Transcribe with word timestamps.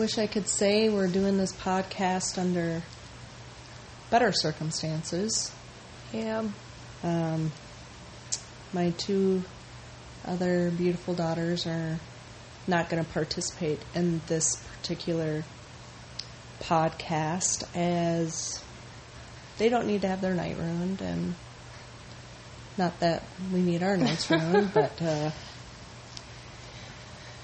wish 0.00 0.16
I 0.16 0.26
could 0.26 0.48
say 0.48 0.88
we're 0.88 1.08
doing 1.08 1.36
this 1.36 1.52
podcast 1.52 2.38
under 2.38 2.82
better 4.08 4.32
circumstances. 4.32 5.52
Yeah. 6.10 6.48
Um, 7.02 7.52
my 8.72 8.94
two 8.96 9.42
other 10.24 10.70
beautiful 10.70 11.12
daughters 11.12 11.66
are 11.66 12.00
not 12.66 12.88
going 12.88 13.04
to 13.04 13.10
participate 13.10 13.78
in 13.94 14.22
this 14.26 14.56
particular 14.78 15.44
podcast 16.60 17.64
as 17.76 18.64
they 19.58 19.68
don't 19.68 19.86
need 19.86 20.00
to 20.00 20.08
have 20.08 20.22
their 20.22 20.34
night 20.34 20.56
ruined 20.56 21.02
and 21.02 21.34
not 22.78 22.98
that 23.00 23.22
we 23.52 23.60
need 23.60 23.82
our 23.82 23.98
nights 23.98 24.30
ruined 24.30 24.72
but 24.72 25.02
uh, 25.02 25.30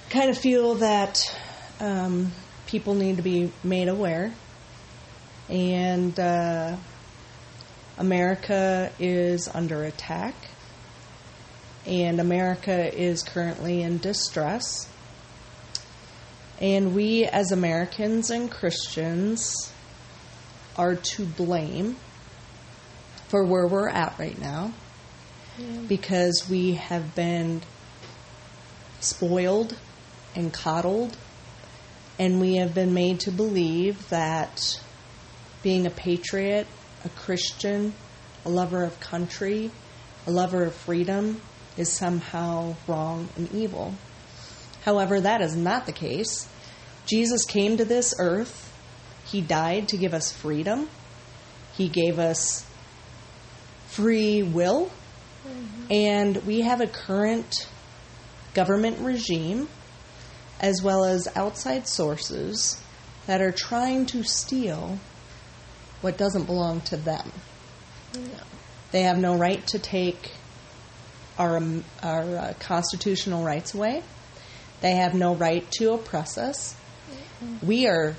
kind 0.09 0.31
of 0.31 0.39
feel 0.39 0.77
that 0.77 1.21
um, 1.81 2.33
people 2.67 2.95
need 2.95 3.17
to 3.17 3.23
be 3.23 3.53
made 3.65 3.89
aware. 3.89 4.33
And 5.49 6.19
uh, 6.19 6.77
america 7.99 8.91
is 8.99 9.49
under 9.49 9.85
attack. 9.85 10.35
And 11.87 12.21
america 12.21 12.93
is 12.93 13.23
currently 13.23 13.83
in 13.83 13.99
distress. 13.99 14.89
And 16.61 16.95
we, 16.95 17.25
as 17.25 17.53
Americans 17.53 18.31
and 18.31 18.51
Christians, 18.51 19.55
are 20.77 20.95
to 20.97 21.25
blame 21.27 21.97
for 23.29 23.45
where 23.45 23.67
we're 23.67 23.89
at 23.89 24.19
right 24.19 24.39
now. 24.41 24.73
Because 25.89 26.47
we 26.51 26.75
have 26.75 27.15
been 27.15 27.63
spoiled 29.01 29.77
and 30.35 30.53
coddled, 30.53 31.17
and 32.19 32.41
we 32.41 32.57
have 32.57 32.75
been 32.75 32.95
made 32.95 33.21
to 33.21 33.31
believe 33.31 34.09
that 34.09 34.81
being 35.63 35.87
a 35.87 35.91
patriot, 35.91 36.67
a 37.05 37.09
Christian, 37.11 37.93
a 38.45 38.49
lover 38.49 38.85
of 38.85 38.99
country, 39.01 39.71
a 40.27 40.31
lover 40.31 40.65
of 40.65 40.75
freedom 40.75 41.41
is 41.77 41.91
somehow 41.91 42.75
wrong 42.87 43.29
and 43.37 43.53
evil. 43.53 43.95
However, 44.85 45.21
that 45.21 45.43
is 45.43 45.57
not 45.57 45.87
the 45.87 45.93
case. 45.93 46.49
Jesus 47.07 47.45
came 47.45 47.77
to 47.77 47.85
this 47.85 48.15
earth. 48.19 48.73
He 49.27 49.41
died 49.41 49.89
to 49.89 49.97
give 49.97 50.15
us 50.15 50.33
freedom. 50.33 50.89
He 51.77 51.89
gave 51.89 52.19
us 52.19 52.65
free 53.89 54.43
will. 54.43 54.91
Mm-hmm. 55.47 55.93
And 55.93 56.37
we 56.47 56.63
have 56.63 56.81
a 56.81 56.87
current 56.87 57.69
government 58.55 59.01
regime, 59.01 59.69
as 60.61 60.83
well 60.83 61.05
as 61.05 61.29
outside 61.37 61.87
sources, 61.87 62.81
that 63.27 63.41
are 63.41 63.53
trying 63.53 64.07
to 64.07 64.23
steal 64.23 64.99
what 66.01 66.17
doesn't 66.17 66.45
belong 66.45 66.81
to 66.83 66.97
them. 66.97 67.33
They 68.93 69.03
have 69.03 69.19
no 69.19 69.37
right 69.37 69.67
to 69.69 69.79
take 69.79 70.33
our, 71.39 71.57
um, 71.57 71.85
our 72.03 72.23
uh, 72.23 72.55
constitutional 72.61 73.45
rights 73.45 73.75
away. 73.75 74.03
They 74.81 74.93
have 74.93 75.15
no 75.15 75.35
right 75.35 75.69
to 75.73 75.93
oppress 75.93 76.39
us. 76.39 76.77
We 77.63 77.87
are 77.87 78.15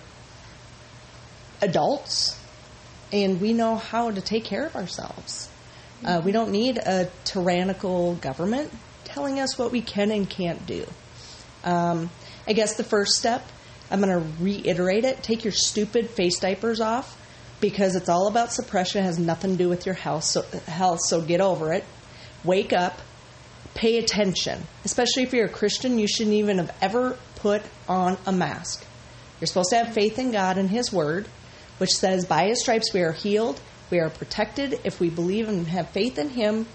adults 1.61 2.39
and 3.11 3.39
we 3.39 3.53
know 3.53 3.75
how 3.75 4.11
to 4.11 4.21
take 4.21 4.43
care 4.43 4.65
of 4.65 4.75
ourselves. 4.75 5.49
Uh, 6.03 6.21
we 6.23 6.31
don't 6.31 6.51
need 6.51 6.77
a 6.77 7.09
tyrannical 7.23 8.15
government 8.15 8.71
telling 9.05 9.39
us 9.39 9.57
what 9.57 9.71
we 9.71 9.81
can 9.81 10.11
and 10.11 10.29
can't 10.29 10.65
do. 10.65 10.85
Um, 11.63 12.09
I 12.47 12.53
guess 12.53 12.75
the 12.75 12.83
first 12.83 13.17
step, 13.17 13.45
I'm 13.91 14.01
going 14.01 14.13
to 14.13 14.43
reiterate 14.43 15.05
it 15.05 15.23
take 15.23 15.43
your 15.43 15.53
stupid 15.53 16.09
face 16.09 16.39
diapers 16.39 16.79
off 16.79 17.17
because 17.59 17.95
it's 17.95 18.09
all 18.09 18.27
about 18.27 18.53
suppression, 18.53 19.01
it 19.01 19.05
has 19.05 19.19
nothing 19.19 19.51
to 19.51 19.57
do 19.57 19.69
with 19.69 19.85
your 19.85 19.95
health, 19.95 20.23
so, 20.23 20.43
health, 20.67 20.99
so 21.07 21.21
get 21.21 21.41
over 21.41 21.73
it. 21.73 21.83
Wake 22.43 22.71
up, 22.71 23.01
pay 23.73 23.97
attention. 23.97 24.61
Especially 24.85 25.23
if 25.23 25.33
you're 25.33 25.47
a 25.47 25.49
Christian, 25.49 25.97
you 25.97 26.07
shouldn't 26.07 26.35
even 26.35 26.59
have 26.59 26.75
ever 26.81 27.17
put 27.35 27.63
on 27.89 28.17
a 28.25 28.31
mask. 28.31 28.85
You're 29.39 29.47
supposed 29.47 29.71
to 29.71 29.77
have 29.77 29.93
faith 29.93 30.19
in 30.19 30.31
God 30.31 30.57
and 30.57 30.69
His 30.69 30.93
Word, 30.93 31.27
which 31.79 31.91
says, 31.91 32.25
By 32.25 32.47
His 32.47 32.61
stripes 32.61 32.93
we 32.93 33.01
are 33.01 33.11
healed, 33.11 33.59
we 33.89 33.99
are 33.99 34.09
protected 34.09 34.79
if 34.83 34.99
we 34.99 35.09
believe 35.09 35.49
and 35.49 35.67
have 35.67 35.89
faith 35.89 36.17
in 36.19 36.29
Him. 36.29 36.67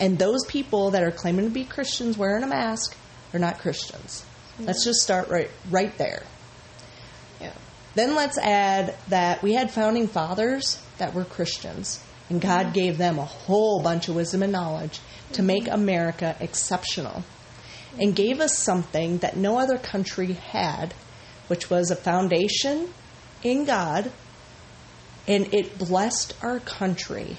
And 0.00 0.18
those 0.18 0.44
people 0.46 0.90
that 0.90 1.02
are 1.02 1.10
claiming 1.10 1.46
to 1.46 1.50
be 1.50 1.64
Christians 1.64 2.16
wearing 2.16 2.42
a 2.42 2.46
mask 2.48 2.96
are 3.32 3.38
not 3.38 3.58
Christians. 3.58 4.24
Let's 4.58 4.84
just 4.84 5.00
start 5.00 5.28
right, 5.28 5.50
right 5.70 5.96
there. 5.98 6.22
Yeah. 7.40 7.52
Then 7.94 8.14
let's 8.14 8.38
add 8.38 8.94
that 9.08 9.42
we 9.42 9.54
had 9.54 9.70
founding 9.70 10.06
fathers 10.06 10.80
that 10.98 11.14
were 11.14 11.24
Christians, 11.24 12.02
and 12.30 12.40
God 12.40 12.66
mm-hmm. 12.66 12.72
gave 12.72 12.98
them 12.98 13.18
a 13.18 13.24
whole 13.24 13.82
bunch 13.82 14.08
of 14.08 14.14
wisdom 14.14 14.42
and 14.42 14.52
knowledge 14.52 15.00
to 15.32 15.38
mm-hmm. 15.38 15.46
make 15.46 15.68
America 15.68 16.36
exceptional, 16.40 17.24
and 17.98 18.14
gave 18.14 18.40
us 18.40 18.56
something 18.56 19.18
that 19.18 19.36
no 19.36 19.58
other 19.58 19.78
country 19.78 20.34
had, 20.34 20.94
which 21.48 21.68
was 21.68 21.90
a 21.90 21.96
foundation 21.96 22.88
in 23.42 23.64
God, 23.64 24.10
and 25.26 25.52
it 25.52 25.78
blessed 25.78 26.34
our 26.42 26.60
country 26.60 27.38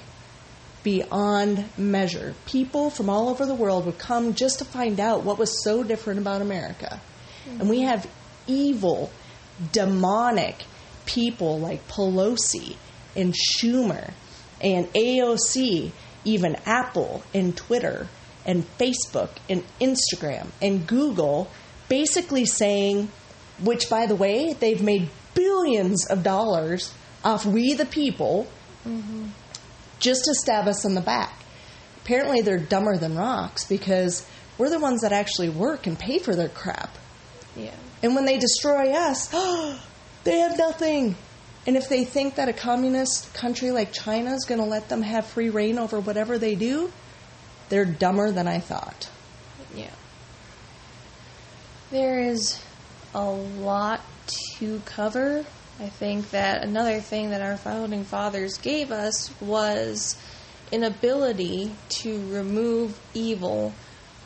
beyond 0.86 1.64
measure. 1.76 2.32
People 2.46 2.90
from 2.90 3.10
all 3.10 3.28
over 3.28 3.44
the 3.44 3.56
world 3.56 3.84
would 3.86 3.98
come 3.98 4.34
just 4.34 4.60
to 4.60 4.64
find 4.64 5.00
out 5.00 5.24
what 5.24 5.36
was 5.36 5.64
so 5.64 5.82
different 5.82 6.20
about 6.20 6.40
America. 6.40 7.00
And 7.58 7.68
we 7.68 7.80
have 7.80 8.08
evil, 8.46 9.10
demonic 9.72 10.62
people 11.04 11.58
like 11.58 11.88
Pelosi 11.88 12.76
and 13.16 13.34
Schumer 13.34 14.12
and 14.60 14.86
AOC, 14.92 15.90
even 16.24 16.54
Apple 16.64 17.24
and 17.34 17.56
Twitter 17.56 18.06
and 18.44 18.64
Facebook 18.78 19.30
and 19.50 19.64
Instagram 19.80 20.46
and 20.62 20.86
Google 20.86 21.50
basically 21.88 22.44
saying, 22.44 23.10
which 23.60 23.90
by 23.90 24.06
the 24.06 24.14
way, 24.14 24.52
they've 24.52 24.82
made 24.82 25.08
billions 25.34 26.06
of 26.08 26.22
dollars 26.22 26.94
off 27.24 27.44
we 27.44 27.74
the 27.74 27.86
people 27.86 28.46
mm-hmm. 28.86 29.26
Just 29.98 30.24
to 30.24 30.34
stab 30.34 30.68
us 30.68 30.84
in 30.84 30.94
the 30.94 31.00
back. 31.00 31.32
Apparently, 32.04 32.40
they're 32.40 32.58
dumber 32.58 32.96
than 32.96 33.16
rocks 33.16 33.64
because 33.64 34.26
we're 34.58 34.70
the 34.70 34.78
ones 34.78 35.02
that 35.02 35.12
actually 35.12 35.48
work 35.48 35.86
and 35.86 35.98
pay 35.98 36.18
for 36.18 36.34
their 36.34 36.48
crap. 36.48 36.96
Yeah. 37.56 37.74
And 38.02 38.14
when 38.14 38.24
they 38.24 38.38
destroy 38.38 38.92
us, 38.92 39.28
they 40.24 40.38
have 40.38 40.56
nothing. 40.58 41.16
And 41.66 41.76
if 41.76 41.88
they 41.88 42.04
think 42.04 42.36
that 42.36 42.48
a 42.48 42.52
communist 42.52 43.34
country 43.34 43.72
like 43.72 43.92
China 43.92 44.34
is 44.34 44.44
going 44.44 44.60
to 44.60 44.66
let 44.66 44.88
them 44.88 45.02
have 45.02 45.26
free 45.26 45.50
reign 45.50 45.78
over 45.78 45.98
whatever 45.98 46.38
they 46.38 46.54
do, 46.54 46.92
they're 47.68 47.84
dumber 47.84 48.30
than 48.30 48.46
I 48.46 48.60
thought. 48.60 49.10
Yeah. 49.74 49.90
There 51.90 52.20
is 52.20 52.62
a 53.14 53.24
lot 53.24 54.00
to 54.58 54.80
cover. 54.84 55.44
I 55.78 55.88
think 55.88 56.30
that 56.30 56.64
another 56.64 57.00
thing 57.00 57.30
that 57.30 57.42
our 57.42 57.56
founding 57.56 58.04
fathers 58.04 58.56
gave 58.58 58.90
us 58.90 59.30
was 59.40 60.16
an 60.72 60.84
ability 60.84 61.70
to 62.00 62.32
remove 62.32 62.98
evil 63.12 63.74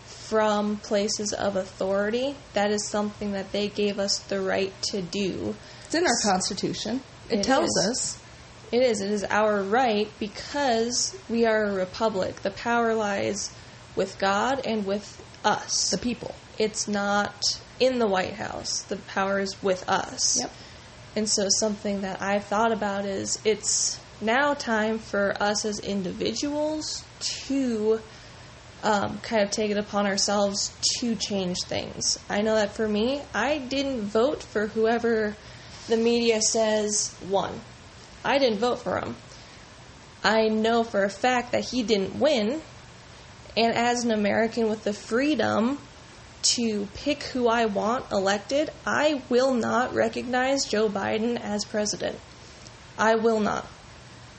from 0.04 0.76
places 0.76 1.32
of 1.32 1.56
authority. 1.56 2.36
That 2.54 2.70
is 2.70 2.88
something 2.88 3.32
that 3.32 3.50
they 3.50 3.68
gave 3.68 3.98
us 3.98 4.20
the 4.20 4.40
right 4.40 4.72
to 4.90 5.02
do. 5.02 5.56
It's 5.86 5.94
in 5.94 6.04
our 6.04 6.32
Constitution. 6.32 7.02
It, 7.28 7.40
It 7.40 7.42
tells 7.42 7.68
is. 7.68 7.86
us. 7.90 8.22
It 8.72 8.82
is. 8.82 9.00
It 9.00 9.10
is 9.10 9.24
our 9.24 9.62
right 9.62 10.08
because 10.20 11.18
we 11.28 11.46
are 11.46 11.64
a 11.64 11.74
republic. 11.74 12.42
The 12.42 12.52
power 12.52 12.94
lies 12.94 13.52
with 13.96 14.16
God 14.20 14.64
and 14.64 14.86
with 14.86 15.20
us. 15.44 15.90
The 15.90 15.98
people. 15.98 16.34
It's 16.58 16.86
not 16.86 17.34
in 17.80 17.98
the 17.98 18.06
White 18.06 18.34
House. 18.34 18.82
The 18.82 18.98
power 18.98 19.40
is 19.40 19.60
with 19.62 19.88
us. 19.88 20.38
Yep. 20.40 20.52
And 21.16 21.28
so 21.28 21.46
something 21.58 22.02
that 22.02 22.22
I've 22.22 22.44
thought 22.44 22.72
about 22.72 23.04
is 23.04 23.40
it's 23.44 24.00
now 24.20 24.54
time 24.54 24.98
for 24.98 25.34
us 25.40 25.64
as 25.64 25.80
individuals 25.80 27.04
to 27.46 28.00
um, 28.82 29.18
kind 29.18 29.42
of 29.42 29.50
take 29.50 29.70
it 29.70 29.76
upon 29.76 30.06
ourselves 30.06 30.72
to 31.00 31.14
change 31.16 31.56
things. 31.64 32.18
I 32.28 32.42
know 32.42 32.54
that 32.54 32.72
for 32.72 32.88
me, 32.88 33.22
I 33.34 33.58
didn't 33.58 34.02
vote 34.02 34.42
for 34.42 34.68
whoever 34.68 35.36
the 35.88 35.96
media 35.96 36.40
says 36.40 37.14
won. 37.28 37.60
I 38.24 38.38
didn't 38.38 38.58
vote 38.58 38.80
for 38.80 38.98
him. 38.98 39.16
I 40.22 40.48
know 40.48 40.84
for 40.84 41.04
a 41.04 41.10
fact 41.10 41.52
that 41.52 41.64
he 41.64 41.82
didn't 41.82 42.18
win. 42.18 42.60
And 43.56 43.74
as 43.74 44.04
an 44.04 44.12
American 44.12 44.68
with 44.68 44.84
the 44.84 44.92
freedom 44.92 45.78
to 46.42 46.86
pick 46.94 47.22
who 47.24 47.48
I 47.48 47.66
want 47.66 48.10
elected, 48.10 48.70
I 48.86 49.22
will 49.28 49.54
not 49.54 49.94
recognize 49.94 50.64
Joe 50.64 50.88
Biden 50.88 51.38
as 51.40 51.64
president. 51.64 52.18
I 52.98 53.16
will 53.16 53.40
not. 53.40 53.66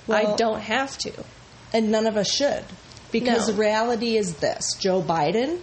I 0.09 0.35
don't 0.35 0.59
have 0.61 0.97
to. 0.99 1.11
And 1.73 1.91
none 1.91 2.05
of 2.07 2.17
us 2.17 2.29
should. 2.29 2.65
Because 3.11 3.47
No. 3.47 3.53
the 3.53 3.59
reality 3.59 4.17
is 4.17 4.35
this 4.35 4.73
Joe 4.79 5.01
Biden 5.01 5.59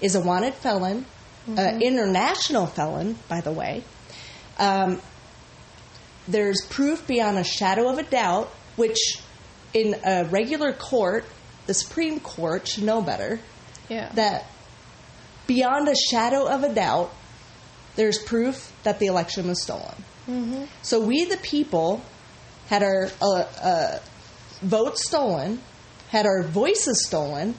is 0.00 0.14
a 0.14 0.20
wanted 0.20 0.54
felon, 0.54 1.06
uh, 1.56 1.78
international 1.80 2.66
felon, 2.66 3.18
by 3.28 3.40
the 3.40 3.50
way. 3.52 3.82
Um, 4.58 5.00
there's 6.26 6.60
proof 6.68 7.06
beyond 7.06 7.38
a 7.38 7.44
shadow 7.44 7.88
of 7.88 7.98
a 7.98 8.02
doubt, 8.02 8.50
which 8.76 9.20
in 9.72 9.96
a 10.04 10.24
regular 10.24 10.72
court, 10.72 11.24
the 11.66 11.74
Supreme 11.74 12.20
Court 12.20 12.66
should 12.68 12.84
know 12.84 13.00
better, 13.00 13.40
Yeah. 13.88 14.10
that 14.14 14.44
beyond 15.48 15.88
a 15.88 15.96
shadow 15.96 16.46
of 16.46 16.62
a 16.62 16.72
doubt, 16.72 17.12
there's 17.96 18.22
proof 18.22 18.72
that 18.84 19.00
the 19.00 19.06
election 19.06 19.48
was 19.48 19.60
stolen. 19.60 20.04
mm-hmm. 20.28 20.64
So 20.82 21.04
we, 21.04 21.24
the 21.24 21.38
people, 21.38 22.00
had 22.68 22.84
our 22.84 23.08
uh, 23.20 23.44
uh, 23.60 23.98
votes 24.62 25.04
stolen, 25.08 25.60
had 26.10 26.26
our 26.26 26.44
voices 26.44 27.04
stolen, 27.06 27.56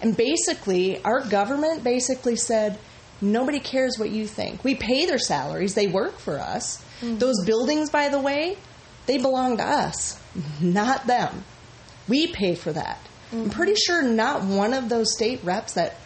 and 0.00 0.16
basically, 0.16 1.02
our 1.02 1.20
government 1.28 1.82
basically 1.82 2.36
said, 2.36 2.78
nobody 3.20 3.58
cares 3.58 3.98
what 3.98 4.10
you 4.10 4.26
think. 4.26 4.62
We 4.62 4.74
pay 4.76 5.06
their 5.06 5.18
salaries, 5.18 5.74
they 5.74 5.88
work 5.88 6.18
for 6.18 6.38
us. 6.38 6.84
Those 7.18 7.44
buildings, 7.44 7.90
by 7.90 8.10
the 8.10 8.20
way, 8.20 8.56
they 9.06 9.18
belong 9.18 9.56
to 9.56 9.64
us, 9.64 10.20
not 10.60 11.06
them. 11.06 11.44
We 12.06 12.28
pay 12.28 12.54
for 12.54 12.72
that. 12.72 12.98
I'm 13.32 13.50
pretty 13.50 13.74
sure 13.74 14.02
not 14.02 14.44
one 14.44 14.74
of 14.74 14.88
those 14.88 15.14
state 15.14 15.40
reps 15.44 15.74
that 15.74 15.96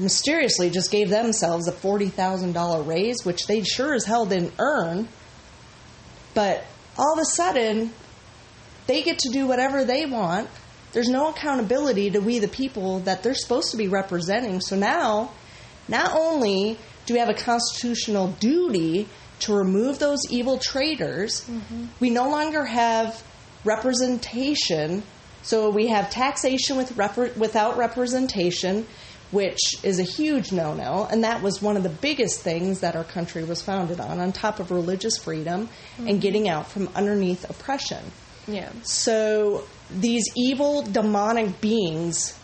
mysteriously 0.00 0.70
just 0.70 0.90
gave 0.90 1.10
themselves 1.10 1.68
a 1.68 1.72
$40,000 1.72 2.86
raise, 2.86 3.24
which 3.24 3.46
they 3.46 3.62
sure 3.62 3.94
as 3.94 4.04
hell 4.04 4.26
didn't 4.26 4.54
earn. 4.58 5.08
But 6.34 6.64
all 6.96 7.12
of 7.12 7.18
a 7.18 7.24
sudden, 7.24 7.92
they 8.86 9.02
get 9.02 9.18
to 9.20 9.28
do 9.30 9.46
whatever 9.46 9.84
they 9.84 10.06
want. 10.06 10.48
There's 10.92 11.08
no 11.08 11.28
accountability 11.28 12.10
to 12.10 12.20
we, 12.20 12.38
the 12.38 12.48
people, 12.48 13.00
that 13.00 13.22
they're 13.22 13.34
supposed 13.34 13.70
to 13.70 13.76
be 13.76 13.88
representing. 13.88 14.60
So 14.60 14.76
now, 14.76 15.32
not 15.88 16.12
only 16.12 16.78
do 17.06 17.14
we 17.14 17.20
have 17.20 17.28
a 17.28 17.34
constitutional 17.34 18.28
duty 18.28 19.08
to 19.40 19.54
remove 19.54 19.98
those 19.98 20.20
evil 20.30 20.58
traitors, 20.58 21.44
mm-hmm. 21.46 21.86
we 21.98 22.10
no 22.10 22.28
longer 22.28 22.64
have 22.64 23.22
representation. 23.64 25.02
So 25.42 25.70
we 25.70 25.88
have 25.88 26.10
taxation 26.10 26.76
with 26.76 26.96
repre- 26.96 27.36
without 27.36 27.76
representation, 27.76 28.86
which 29.30 29.76
is 29.84 29.98
a 29.98 30.04
huge 30.04 30.52
no 30.52 30.74
no. 30.74 31.06
And 31.10 31.24
that 31.24 31.42
was 31.42 31.62
one 31.62 31.76
of 31.76 31.82
the 31.82 31.88
biggest 31.88 32.40
things 32.40 32.80
that 32.80 32.96
our 32.96 33.04
country 33.04 33.44
was 33.44 33.62
founded 33.62 34.00
on, 34.00 34.20
on 34.20 34.32
top 34.32 34.60
of 34.60 34.70
religious 34.70 35.16
freedom 35.18 35.68
and 35.98 36.08
mm-hmm. 36.08 36.18
getting 36.18 36.48
out 36.48 36.68
from 36.68 36.88
underneath 36.94 37.48
oppression. 37.48 38.04
Yeah. 38.46 38.70
So 38.82 39.64
these 39.90 40.24
evil 40.36 40.82
demonic 40.82 41.60
beings 41.60 42.38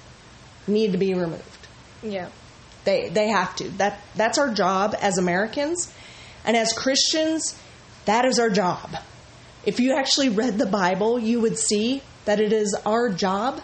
need 0.66 0.92
to 0.92 0.98
be 0.98 1.14
removed. 1.14 1.42
Yeah. 2.02 2.28
They 2.84 3.08
they 3.08 3.28
have 3.28 3.56
to. 3.56 3.68
That 3.78 4.00
that's 4.14 4.38
our 4.38 4.52
job 4.52 4.94
as 5.00 5.18
Americans. 5.18 5.92
And 6.44 6.56
as 6.56 6.72
Christians, 6.72 7.58
that 8.04 8.24
is 8.24 8.38
our 8.38 8.50
job. 8.50 8.96
If 9.64 9.80
you 9.80 9.96
actually 9.96 10.28
read 10.28 10.58
the 10.58 10.66
Bible, 10.66 11.18
you 11.18 11.40
would 11.40 11.58
see 11.58 12.02
that 12.24 12.38
it 12.38 12.52
is 12.52 12.76
our 12.86 13.08
job 13.08 13.60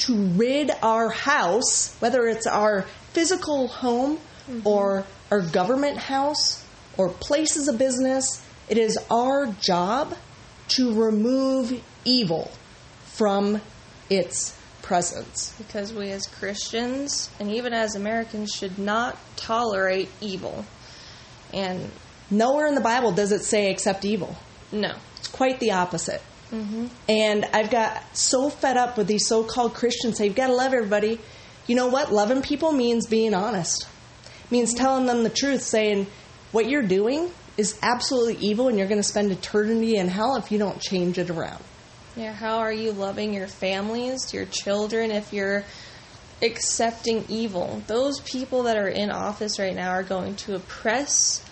to 0.00 0.16
rid 0.16 0.70
our 0.82 1.10
house, 1.10 1.94
whether 2.00 2.26
it's 2.26 2.46
our 2.46 2.82
physical 3.12 3.68
home 3.68 4.18
mm-hmm. 4.48 4.66
or 4.66 5.04
our 5.30 5.40
government 5.40 5.98
house 5.98 6.64
or 6.96 7.08
places 7.08 7.68
of 7.68 7.78
business, 7.78 8.44
it 8.68 8.78
is 8.78 8.98
our 9.10 9.46
job 9.46 10.16
to 10.68 10.92
remove 10.94 11.82
evil 12.04 12.50
from 13.04 13.60
its 14.08 14.56
presence. 14.82 15.54
Because 15.58 15.92
we 15.92 16.10
as 16.10 16.26
Christians 16.26 17.30
and 17.38 17.50
even 17.50 17.72
as 17.72 17.94
Americans 17.94 18.52
should 18.52 18.78
not 18.78 19.18
tolerate 19.36 20.08
evil. 20.20 20.64
And 21.52 21.90
Nowhere 22.30 22.68
in 22.68 22.76
the 22.76 22.80
Bible 22.80 23.10
does 23.10 23.32
it 23.32 23.42
say 23.42 23.70
accept 23.70 24.04
evil. 24.04 24.36
no. 24.72 24.94
It's 25.16 25.28
quite 25.28 25.60
the 25.60 25.72
opposite. 25.72 26.22
Mm-hmm. 26.50 26.86
And 27.08 27.44
I've 27.52 27.70
got 27.70 28.16
so 28.16 28.50
fed 28.50 28.76
up 28.76 28.96
with 28.96 29.06
these 29.06 29.26
so 29.26 29.44
called 29.44 29.74
Christians 29.74 30.20
you've 30.20 30.34
got 30.34 30.48
to 30.48 30.54
love 30.54 30.72
everybody. 30.72 31.20
You 31.66 31.76
know 31.76 31.86
what? 31.86 32.12
Loving 32.12 32.42
people 32.42 32.72
means 32.72 33.06
being 33.06 33.34
honest, 33.34 33.86
means 34.50 34.74
telling 34.74 35.06
them 35.06 35.22
the 35.22 35.30
truth, 35.30 35.62
saying, 35.62 36.06
what 36.52 36.68
you're 36.68 36.82
doing 36.82 37.30
is 37.56 37.78
absolutely 37.82 38.36
evil 38.36 38.68
and 38.68 38.78
you're 38.78 38.88
going 38.88 39.00
to 39.00 39.06
spend 39.06 39.30
eternity 39.30 39.96
in 39.96 40.08
hell 40.08 40.36
if 40.36 40.50
you 40.50 40.58
don't 40.58 40.80
change 40.80 41.18
it 41.18 41.30
around. 41.30 41.62
Yeah, 42.16 42.32
how 42.32 42.58
are 42.58 42.72
you 42.72 42.92
loving 42.92 43.32
your 43.32 43.46
families, 43.46 44.34
your 44.34 44.46
children, 44.46 45.12
if 45.12 45.32
you're 45.32 45.64
accepting 46.42 47.24
evil? 47.28 47.82
Those 47.86 48.18
people 48.20 48.64
that 48.64 48.76
are 48.76 48.88
in 48.88 49.10
office 49.10 49.58
right 49.58 49.74
now 49.74 49.90
are 49.90 50.02
going 50.02 50.34
to 50.36 50.56
oppress 50.56 51.44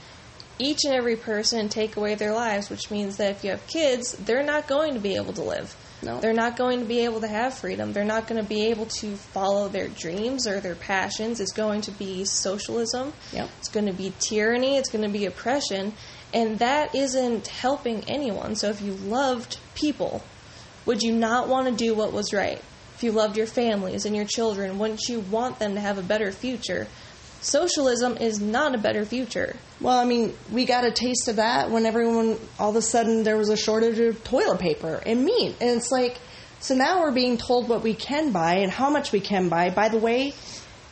each 0.59 0.85
and 0.85 0.95
every 0.95 1.17
person 1.17 1.61
and 1.61 1.71
take 1.71 1.97
away 1.97 2.15
their 2.15 2.33
lives, 2.33 2.71
which 2.71 2.91
means 2.91 3.17
that 3.17 3.31
if 3.31 3.45
you 3.45 3.51
have 3.51 3.67
kids, 3.67 4.13
they're 4.13 4.43
not 4.43 4.67
going 4.67 4.95
to 4.95 5.01
be 5.01 5.17
able 5.17 5.33
to 5.35 5.43
live. 5.43 5.75
No. 6.03 6.21
They're 6.21 6.33
not 6.33 6.57
going 6.57 6.81
to 6.81 6.85
be 6.85 7.01
able 7.01 7.21
to 7.21 7.29
have 7.29 7.55
freedom. 7.55 7.93
They're 7.93 8.05
not 8.05 8.29
going 8.29 8.41
to 8.41 8.49
be 8.49 8.67
able 8.67 8.87
to 8.87 9.17
follow 9.17 9.69
their 9.69 9.89
dreams 9.89 10.47
or 10.47 10.61
their 10.61 10.77
passions. 10.77 11.41
It's 11.41 11.53
going 11.53 11.81
to 11.83 11.91
be 11.91 12.25
socialism. 12.25 13.13
Yep. 13.33 13.49
It's 13.59 13.69
going 13.69 13.87
to 13.87 13.93
be 13.93 14.13
tyranny. 14.21 14.77
It's 14.77 14.91
going 14.91 15.05
to 15.05 15.11
be 15.11 15.27
oppression. 15.27 15.93
And 16.33 16.59
that 16.61 16.95
isn't 16.95 17.49
helping 17.49 18.05
anyone. 18.05 18.55
So 18.55 18.69
if 18.69 18.81
you 18.81 18.93
loved 18.93 19.59
people, 19.75 20.23
would 20.87 21.03
you 21.03 21.13
not 21.13 21.49
want 21.49 21.69
to 21.69 21.75
do 21.75 21.95
what 21.95 22.13
was 22.13 22.33
right? 22.33 22.63
If 22.95 23.03
you 23.03 23.13
loved 23.13 23.37
your 23.37 23.47
families 23.47 24.07
and 24.07 24.15
your 24.15 24.25
children, 24.25 24.79
wouldn't 24.79 25.09
you 25.09 25.21
want 25.21 25.59
them 25.59 25.75
to 25.75 25.81
have 25.81 25.99
a 25.99 26.03
better 26.03 26.33
future? 26.33 26.89
Socialism 27.41 28.17
is 28.17 28.41
not 28.41 28.75
a 28.75 28.79
better 28.79 29.05
future. 29.05 29.57
Well, 29.81 29.97
I 29.97 30.05
mean, 30.05 30.35
we 30.51 30.65
got 30.65 30.85
a 30.85 30.91
taste 30.91 31.29
of 31.29 31.37
that 31.37 31.71
when 31.71 31.87
everyone, 31.87 32.39
all 32.59 32.71
of 32.71 32.77
a 32.77 32.83
sudden, 32.83 33.23
there 33.23 33.37
was 33.37 33.49
a 33.49 33.57
shortage 33.57 33.99
of 34.01 34.25
toilet 34.25 34.59
paper 34.59 35.01
and 35.07 35.25
meat. 35.25 35.55
And 35.61 35.77
it's 35.77 35.93
like, 35.93 36.19
so 36.61 36.75
now 36.75 37.01
we're 37.01 37.13
being 37.13 37.39
told 37.39 37.69
what 37.69 37.83
we 37.83 37.95
can 37.95 38.33
buy 38.33 38.57
and 38.57 38.73
how 38.73 38.91
much 38.91 39.13
we 39.13 39.21
can 39.21 39.49
buy. 39.49 39.71
By 39.71 39.89
the 39.89 39.99
way, 39.99 40.35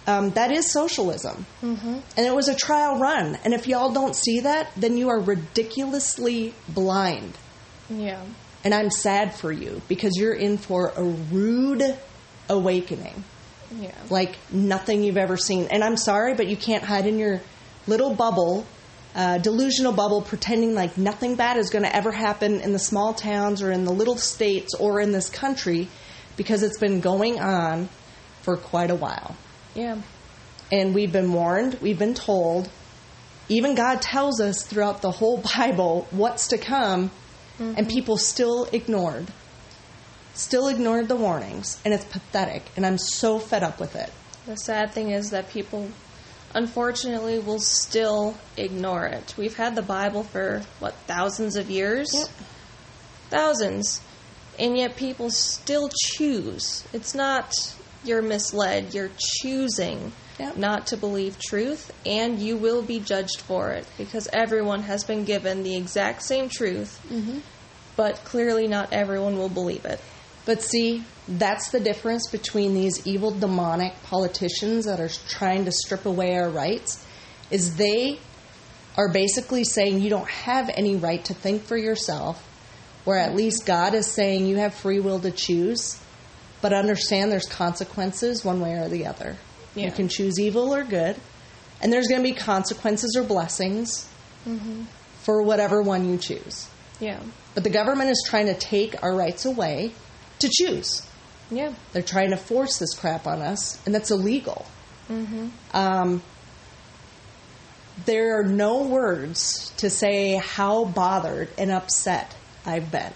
um, 0.06 0.30
that 0.30 0.52
is 0.52 0.72
socialism. 0.72 1.46
Mm-hmm. 1.62 1.98
And 2.16 2.26
it 2.26 2.34
was 2.34 2.48
a 2.48 2.54
trial 2.54 3.00
run. 3.00 3.36
And 3.44 3.52
if 3.52 3.66
y'all 3.66 3.92
don't 3.92 4.14
see 4.14 4.40
that, 4.40 4.70
then 4.76 4.96
you 4.96 5.08
are 5.08 5.18
ridiculously 5.18 6.54
blind. 6.68 7.36
Yeah. 7.88 8.22
And 8.62 8.72
I'm 8.72 8.90
sad 8.90 9.34
for 9.34 9.50
you 9.50 9.82
because 9.88 10.16
you're 10.16 10.34
in 10.34 10.58
for 10.58 10.92
a 10.96 11.02
rude 11.02 11.98
awakening 12.48 13.24
Yeah. 13.74 13.94
like 14.10 14.36
nothing 14.52 15.02
you've 15.02 15.16
ever 15.16 15.36
seen. 15.36 15.68
And 15.70 15.82
I'm 15.82 15.96
sorry, 15.96 16.34
but 16.34 16.46
you 16.46 16.56
can't 16.56 16.84
hide 16.84 17.06
in 17.06 17.18
your 17.18 17.40
little 17.86 18.14
bubble, 18.14 18.66
uh, 19.14 19.38
delusional 19.38 19.92
bubble, 19.92 20.22
pretending 20.22 20.74
like 20.74 20.96
nothing 20.98 21.36
bad 21.36 21.56
is 21.56 21.70
going 21.70 21.84
to 21.84 21.94
ever 21.94 22.12
happen 22.12 22.60
in 22.60 22.72
the 22.72 22.78
small 22.78 23.14
towns 23.14 23.62
or 23.62 23.70
in 23.70 23.84
the 23.84 23.92
little 23.92 24.16
states 24.16 24.74
or 24.74 25.00
in 25.00 25.12
this 25.12 25.28
country 25.28 25.88
because 26.36 26.62
it's 26.62 26.78
been 26.78 27.00
going 27.00 27.40
on 27.40 27.88
for 28.42 28.56
quite 28.56 28.90
a 28.90 28.94
while. 28.94 29.36
Yeah. 29.74 30.00
And 30.70 30.94
we've 30.94 31.12
been 31.12 31.32
warned, 31.32 31.78
we've 31.80 31.98
been 31.98 32.14
told. 32.14 32.68
Even 33.48 33.74
God 33.74 34.02
tells 34.02 34.40
us 34.40 34.64
throughout 34.64 35.02
the 35.02 35.10
whole 35.12 35.38
Bible 35.56 36.06
what's 36.10 36.48
to 36.48 36.58
come, 36.58 37.10
and 37.58 37.88
people 37.88 38.18
still 38.18 38.68
ignored. 38.72 39.26
Still 40.36 40.68
ignored 40.68 41.08
the 41.08 41.16
warnings, 41.16 41.80
and 41.82 41.94
it's 41.94 42.04
pathetic, 42.04 42.62
and 42.76 42.84
I'm 42.84 42.98
so 42.98 43.38
fed 43.38 43.62
up 43.62 43.80
with 43.80 43.96
it. 43.96 44.12
The 44.46 44.56
sad 44.56 44.92
thing 44.92 45.10
is 45.10 45.30
that 45.30 45.48
people, 45.48 45.88
unfortunately, 46.54 47.38
will 47.38 47.58
still 47.58 48.36
ignore 48.56 49.06
it. 49.06 49.34
We've 49.38 49.56
had 49.56 49.74
the 49.74 49.82
Bible 49.82 50.24
for, 50.24 50.62
what, 50.78 50.94
thousands 51.06 51.56
of 51.56 51.70
years? 51.70 52.12
Yep. 52.12 52.28
Thousands. 53.30 54.02
And 54.58 54.76
yet 54.76 54.96
people 54.96 55.30
still 55.30 55.90
choose. 55.90 56.86
It's 56.92 57.14
not 57.14 57.52
you're 58.04 58.22
misled, 58.22 58.94
you're 58.94 59.10
choosing 59.40 60.12
Yep. 60.38 60.58
not 60.58 60.86
to 60.88 60.98
believe 60.98 61.38
truth, 61.38 61.90
and 62.04 62.38
you 62.38 62.58
will 62.58 62.82
be 62.82 63.00
judged 63.00 63.40
for 63.40 63.70
it 63.70 63.86
because 63.96 64.28
everyone 64.34 64.82
has 64.82 65.02
been 65.02 65.24
given 65.24 65.62
the 65.62 65.74
exact 65.76 66.22
same 66.22 66.50
truth, 66.50 67.00
mm-hmm. 67.10 67.38
but 67.96 68.22
clearly 68.24 68.68
not 68.68 68.92
everyone 68.92 69.38
will 69.38 69.48
believe 69.48 69.86
it. 69.86 69.98
But 70.46 70.62
see, 70.62 71.04
that's 71.28 71.70
the 71.70 71.80
difference 71.80 72.30
between 72.30 72.72
these 72.72 73.06
evil 73.06 73.32
demonic 73.32 74.00
politicians 74.04 74.86
that 74.86 75.00
are 75.00 75.10
trying 75.28 75.66
to 75.66 75.72
strip 75.72 76.06
away 76.06 76.36
our 76.38 76.48
rights 76.48 77.04
is 77.50 77.76
they 77.76 78.18
are 78.96 79.12
basically 79.12 79.64
saying 79.64 80.00
you 80.00 80.08
don't 80.08 80.28
have 80.28 80.70
any 80.72 80.96
right 80.96 81.22
to 81.26 81.34
think 81.34 81.64
for 81.64 81.76
yourself, 81.76 82.42
where 83.04 83.18
at 83.18 83.34
least 83.34 83.66
God 83.66 83.92
is 83.92 84.06
saying 84.06 84.46
you 84.46 84.56
have 84.56 84.72
free 84.72 85.00
will 85.00 85.20
to 85.20 85.32
choose, 85.32 86.00
but 86.62 86.72
understand 86.72 87.30
there's 87.30 87.46
consequences 87.46 88.44
one 88.44 88.60
way 88.60 88.74
or 88.74 88.88
the 88.88 89.06
other. 89.06 89.36
You 89.74 89.90
can 89.90 90.08
choose 90.08 90.40
evil 90.40 90.74
or 90.74 90.84
good, 90.84 91.16
and 91.82 91.92
there's 91.92 92.08
going 92.08 92.22
to 92.22 92.28
be 92.28 92.34
consequences 92.34 93.14
or 93.14 93.24
blessings 93.24 94.08
mm-hmm. 94.46 94.84
for 95.22 95.42
whatever 95.42 95.82
one 95.82 96.08
you 96.08 96.16
choose. 96.16 96.66
Yeah. 96.98 97.20
But 97.54 97.64
the 97.64 97.70
government 97.70 98.08
is 98.08 98.24
trying 98.26 98.46
to 98.46 98.54
take 98.54 99.02
our 99.02 99.14
rights 99.14 99.44
away 99.44 99.92
to 100.40 100.48
choose. 100.48 101.06
Yeah. 101.50 101.72
They're 101.92 102.02
trying 102.02 102.30
to 102.30 102.36
force 102.36 102.78
this 102.78 102.94
crap 102.94 103.26
on 103.26 103.40
us, 103.40 103.80
and 103.86 103.94
that's 103.94 104.10
illegal. 104.10 104.66
Um, 105.72 106.22
there 108.04 108.40
are 108.40 108.44
no 108.44 108.82
words 108.82 109.72
to 109.78 109.88
say 109.88 110.34
how 110.36 110.84
bothered 110.84 111.48
and 111.56 111.70
upset 111.70 112.34
I've 112.64 112.90
been 112.90 113.12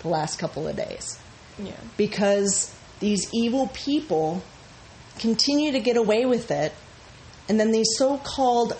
the 0.00 0.08
last 0.08 0.38
couple 0.38 0.68
of 0.68 0.76
days 0.76 1.18
Yeah. 1.58 1.72
because 1.96 2.72
these 3.00 3.28
evil 3.34 3.68
people 3.74 4.42
continue 5.18 5.72
to 5.72 5.80
get 5.80 5.96
away 5.96 6.24
with 6.24 6.50
it, 6.50 6.72
and 7.48 7.58
then 7.58 7.72
these 7.72 7.88
so 7.98 8.18
called 8.18 8.76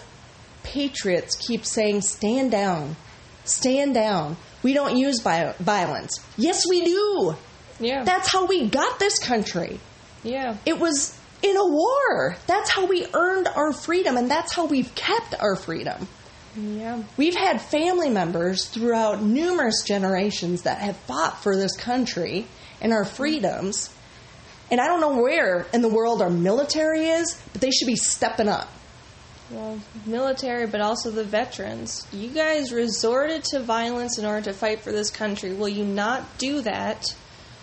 patriots 0.62 1.34
keep 1.36 1.64
saying, 1.66 2.00
Stand 2.02 2.50
down, 2.52 2.96
stand 3.44 3.94
down. 3.94 4.36
We 4.62 4.72
don't 4.72 4.96
use 4.96 5.20
vi- 5.20 5.54
violence. 5.58 6.20
Yes, 6.38 6.66
we 6.66 6.84
do. 6.84 7.36
Yeah. 7.80 8.04
That's 8.04 8.30
how 8.30 8.46
we 8.46 8.68
got 8.68 8.98
this 8.98 9.18
country. 9.18 9.80
yeah. 10.22 10.56
It 10.64 10.78
was 10.78 11.18
in 11.42 11.56
a 11.56 11.64
war. 11.66 12.36
That's 12.46 12.70
how 12.70 12.86
we 12.86 13.06
earned 13.12 13.48
our 13.48 13.72
freedom, 13.72 14.16
and 14.16 14.30
that's 14.30 14.54
how 14.54 14.66
we've 14.66 14.94
kept 14.94 15.34
our 15.40 15.56
freedom. 15.56 16.08
Yeah. 16.56 17.02
We've 17.16 17.34
had 17.34 17.60
family 17.60 18.08
members 18.08 18.66
throughout 18.66 19.22
numerous 19.22 19.82
generations 19.82 20.62
that 20.62 20.78
have 20.78 20.96
fought 20.96 21.42
for 21.42 21.56
this 21.56 21.76
country 21.76 22.46
and 22.80 22.92
our 22.92 23.04
freedoms. 23.04 23.90
And 24.70 24.80
I 24.80 24.86
don't 24.86 25.00
know 25.00 25.20
where 25.20 25.66
in 25.74 25.82
the 25.82 25.88
world 25.88 26.22
our 26.22 26.30
military 26.30 27.06
is, 27.06 27.40
but 27.52 27.60
they 27.60 27.70
should 27.70 27.86
be 27.86 27.96
stepping 27.96 28.48
up. 28.48 28.68
Well, 29.50 29.78
military, 30.06 30.66
but 30.66 30.80
also 30.80 31.10
the 31.10 31.24
veterans. 31.24 32.06
You 32.12 32.28
guys 32.30 32.72
resorted 32.72 33.44
to 33.44 33.60
violence 33.60 34.18
in 34.18 34.24
order 34.24 34.40
to 34.42 34.52
fight 34.54 34.80
for 34.80 34.90
this 34.90 35.10
country. 35.10 35.52
Will 35.52 35.68
you 35.68 35.84
not 35.84 36.38
do 36.38 36.62
that 36.62 37.14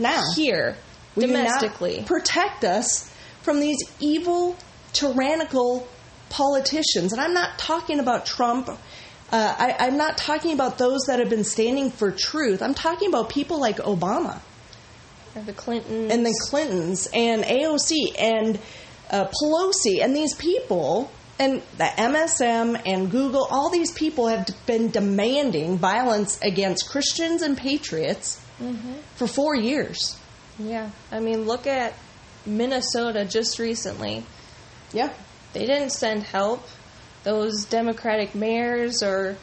Now, 0.02 0.24
here, 0.36 0.76
not 1.16 1.28
domestically? 1.28 2.04
protect 2.06 2.64
us 2.64 3.14
from 3.42 3.60
these 3.60 3.78
evil, 4.00 4.56
tyrannical 4.94 5.88
politicians. 6.30 7.12
And 7.14 7.22
I'm 7.22 7.34
not 7.34 7.58
talking 7.58 8.00
about 8.00 8.26
Trump. 8.26 8.70
Uh, 8.70 8.76
I, 9.32 9.76
I'm 9.80 9.98
not 9.98 10.18
talking 10.18 10.54
about 10.54 10.78
those 10.78 11.02
that 11.08 11.20
have 11.20 11.30
been 11.30 11.44
standing 11.44 11.92
for 11.92 12.12
truth. 12.12 12.62
I'm 12.62 12.74
talking 12.74 13.10
about 13.10 13.30
people 13.30 13.60
like 13.60 13.78
Obama. 13.78 14.40
or 15.36 15.44
the 15.44 15.54
Clintons? 15.54 16.12
and 16.12 16.26
the 16.26 16.38
Clintons 16.50 17.08
and 17.14 17.44
AOC 17.44 18.16
and 18.20 18.60
uh, 19.10 19.26
Pelosi 19.26 20.04
and 20.04 20.16
these 20.16 20.34
people 20.36 21.12
and 21.40 21.62
the 21.78 21.86
MSM 21.86 22.82
and 22.86 23.10
Google, 23.10 23.48
all 23.50 23.70
these 23.70 23.92
people 23.92 24.28
have 24.28 24.48
been 24.68 24.92
demanding 24.92 25.78
violence 25.78 26.40
against 26.42 26.90
Christians 26.90 27.42
and 27.42 27.58
patriots 27.58 28.41
Mm-hmm. 28.62 28.94
for 29.16 29.28
four 29.28 29.56
years. 29.56 30.18
yeah. 30.60 30.90
I 31.12 31.20
mean, 31.20 31.46
look 31.46 31.66
at 31.68 31.94
Minnesota 32.46 33.26
just 33.26 33.58
recently. 33.60 34.24
Yeah. 34.94 35.12
They 35.54 35.66
didn't 35.66 35.92
send 35.92 36.24
help. 36.24 36.68
Those 37.24 37.66
Democratic 37.66 38.34
mayors 38.36 39.04
or 39.04 39.38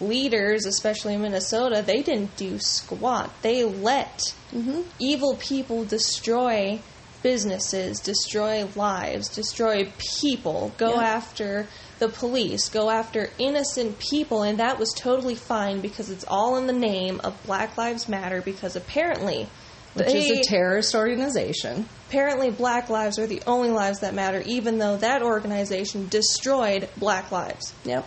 leaders, 0.00 0.64
especially 0.66 1.14
in 1.14 1.22
Minnesota, 1.22 1.82
they 1.84 2.02
didn't 2.02 2.36
do 2.36 2.58
squat. 2.58 3.30
They 3.42 3.64
let 3.64 4.18
mm-hmm. 4.52 4.82
evil 4.98 5.36
people 5.36 5.84
destroy 5.84 6.80
businesses, 7.22 8.00
destroy 8.00 8.66
lives, 8.76 9.28
destroy 9.28 9.92
people, 10.20 10.72
go 10.78 10.94
Yeah. 10.94 11.02
after 11.02 11.66
the 12.00 12.08
police, 12.08 12.68
go 12.68 12.90
after 12.90 13.30
innocent 13.38 13.98
people, 14.00 14.42
and 14.42 14.58
that 14.58 14.78
was 14.78 14.92
totally 14.92 15.36
fine 15.36 15.80
because 15.80 16.10
it's 16.10 16.24
all 16.26 16.56
in 16.56 16.66
the 16.66 16.72
name 16.72 17.20
of 17.22 17.40
Black 17.46 17.78
Lives 17.78 18.08
Matter 18.08 18.42
because 18.42 18.74
apparently 18.74 19.48
Which 19.94 20.06
they- 20.08 20.18
is 20.30 20.46
a 20.46 20.50
terrorist 20.50 20.94
organization. 20.94 21.88
apparently 22.08 22.50
black 22.50 22.90
lives 22.90 23.18
are 23.20 23.26
the 23.28 23.42
only 23.46 23.70
lives 23.70 24.00
that 24.00 24.14
matter 24.14 24.42
even 24.44 24.78
though 24.78 24.96
that 24.96 25.22
organization 25.22 26.08
destroyed 26.08 26.88
black 26.96 27.30
lives 27.30 27.72
Yep. 27.84 28.04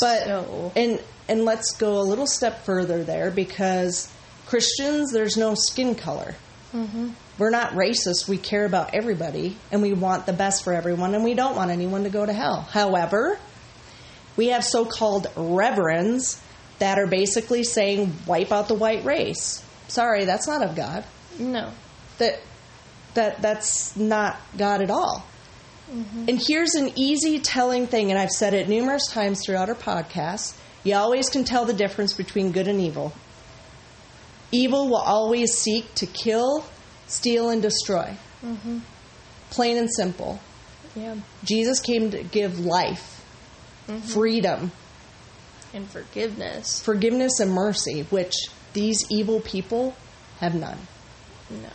But 0.00 0.24
So- 0.24 0.72
and 0.76 1.00
and 1.28 1.44
let's 1.44 1.72
go 1.72 2.00
a 2.00 2.02
little 2.02 2.26
step 2.26 2.64
further 2.64 3.04
there 3.04 3.30
because 3.30 4.08
Christians, 4.46 5.12
there's 5.12 5.36
no 5.36 5.54
skin 5.54 5.94
color. 5.94 6.34
Mm-hmm. 6.74 7.10
We're 7.40 7.48
not 7.48 7.72
racist. 7.72 8.28
We 8.28 8.36
care 8.36 8.66
about 8.66 8.94
everybody 8.94 9.56
and 9.72 9.80
we 9.80 9.94
want 9.94 10.26
the 10.26 10.34
best 10.34 10.62
for 10.62 10.74
everyone 10.74 11.14
and 11.14 11.24
we 11.24 11.32
don't 11.32 11.56
want 11.56 11.70
anyone 11.70 12.04
to 12.04 12.10
go 12.10 12.26
to 12.26 12.32
hell. 12.34 12.60
However, 12.70 13.38
we 14.36 14.48
have 14.48 14.62
so-called 14.62 15.26
reverends 15.36 16.38
that 16.80 16.98
are 16.98 17.06
basically 17.06 17.64
saying 17.64 18.12
wipe 18.26 18.52
out 18.52 18.68
the 18.68 18.74
white 18.74 19.04
race. 19.06 19.64
Sorry, 19.88 20.26
that's 20.26 20.46
not 20.46 20.62
of 20.62 20.76
God. 20.76 21.04
no 21.38 21.72
That 22.18 22.40
that 23.14 23.40
that's 23.40 23.96
not 23.96 24.38
God 24.56 24.82
at 24.82 24.90
all. 24.90 25.24
Mm-hmm. 25.90 26.26
And 26.28 26.40
here's 26.46 26.74
an 26.74 26.92
easy 26.94 27.40
telling 27.40 27.86
thing, 27.86 28.10
and 28.10 28.18
I've 28.18 28.30
said 28.30 28.54
it 28.54 28.68
numerous 28.68 29.08
times 29.08 29.44
throughout 29.44 29.68
our 29.68 29.74
podcast. 29.74 30.56
You 30.84 30.94
always 30.94 31.28
can 31.28 31.44
tell 31.44 31.64
the 31.64 31.72
difference 31.72 32.12
between 32.12 32.52
good 32.52 32.68
and 32.68 32.80
evil. 32.80 33.12
Evil 34.52 34.88
will 34.88 34.96
always 34.96 35.56
seek 35.56 35.92
to 35.96 36.06
kill, 36.06 36.64
steal, 37.10 37.50
and 37.50 37.60
destroy. 37.60 38.16
Mm-hmm. 38.44 38.78
Plain 39.50 39.76
and 39.76 39.90
simple. 39.92 40.40
yeah 40.94 41.16
Jesus 41.44 41.80
came 41.80 42.10
to 42.12 42.22
give 42.22 42.60
life, 42.60 43.24
mm-hmm. 43.86 43.98
freedom, 43.98 44.72
and 45.74 45.88
forgiveness 45.88 46.80
forgiveness, 46.80 47.40
and 47.40 47.52
mercy, 47.52 48.02
which 48.10 48.34
these 48.72 49.04
evil 49.10 49.40
people 49.40 49.94
have 50.38 50.54
none. 50.54 50.78
no 51.50 51.68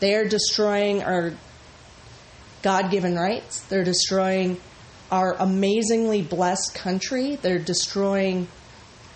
They 0.00 0.14
are 0.14 0.26
destroying 0.26 1.02
our 1.02 1.32
God 2.62 2.90
given 2.90 3.16
rights. 3.16 3.62
They're 3.62 3.84
destroying 3.84 4.58
our 5.10 5.34
amazingly 5.38 6.22
blessed 6.22 6.74
country. 6.74 7.36
They're 7.36 7.58
destroying 7.58 8.48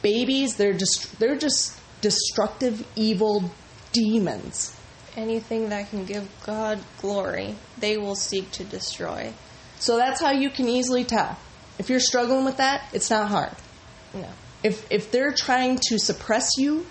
babies. 0.02 0.56
They're 0.56 0.74
just 0.74 1.18
they're 1.18 1.38
just 1.38 1.78
destructive, 2.00 2.86
evil 2.96 3.50
demons. 3.92 4.75
Anything 5.16 5.68
that 5.70 5.88
can 5.90 6.04
give 6.04 6.28
god 6.44 6.78
glory 7.00 7.54
they 7.78 7.96
will 7.96 8.14
seek 8.16 8.50
to 8.50 8.64
destroy 8.64 9.32
So 9.78 9.96
that's 9.98 10.20
how 10.20 10.30
you 10.32 10.48
can 10.50 10.68
easily 10.68 11.04
tell. 11.04 11.36
If 11.78 11.90
you're 11.90 12.00
struggling 12.00 12.44
with 12.46 12.56
that, 12.56 12.88
it's 12.94 13.10
not 13.10 13.28
hard. 13.28 13.52
no 14.14 14.26
If 14.62 14.86
if 14.90 15.10
they're 15.12 15.34
trying 15.36 15.78
to 15.88 15.98
suppress 15.98 16.48
you, 16.56 16.86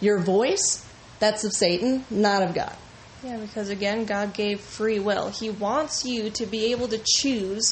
your 0.00 0.20
voice, 0.20 0.84
that's 1.18 1.44
of 1.44 1.52
Satan, 1.54 2.04
not 2.10 2.42
of 2.42 2.54
God. 2.54 2.76
yeah 3.24 3.38
because 3.38 3.70
again 3.70 4.04
god 4.04 4.34
gave 4.34 4.60
free 4.60 5.00
will 5.08 5.32
he 5.40 5.48
wants 5.50 6.04
you 6.04 6.28
to 6.30 6.44
be 6.46 6.60
able 6.72 6.88
to 6.88 7.00
choose 7.20 7.64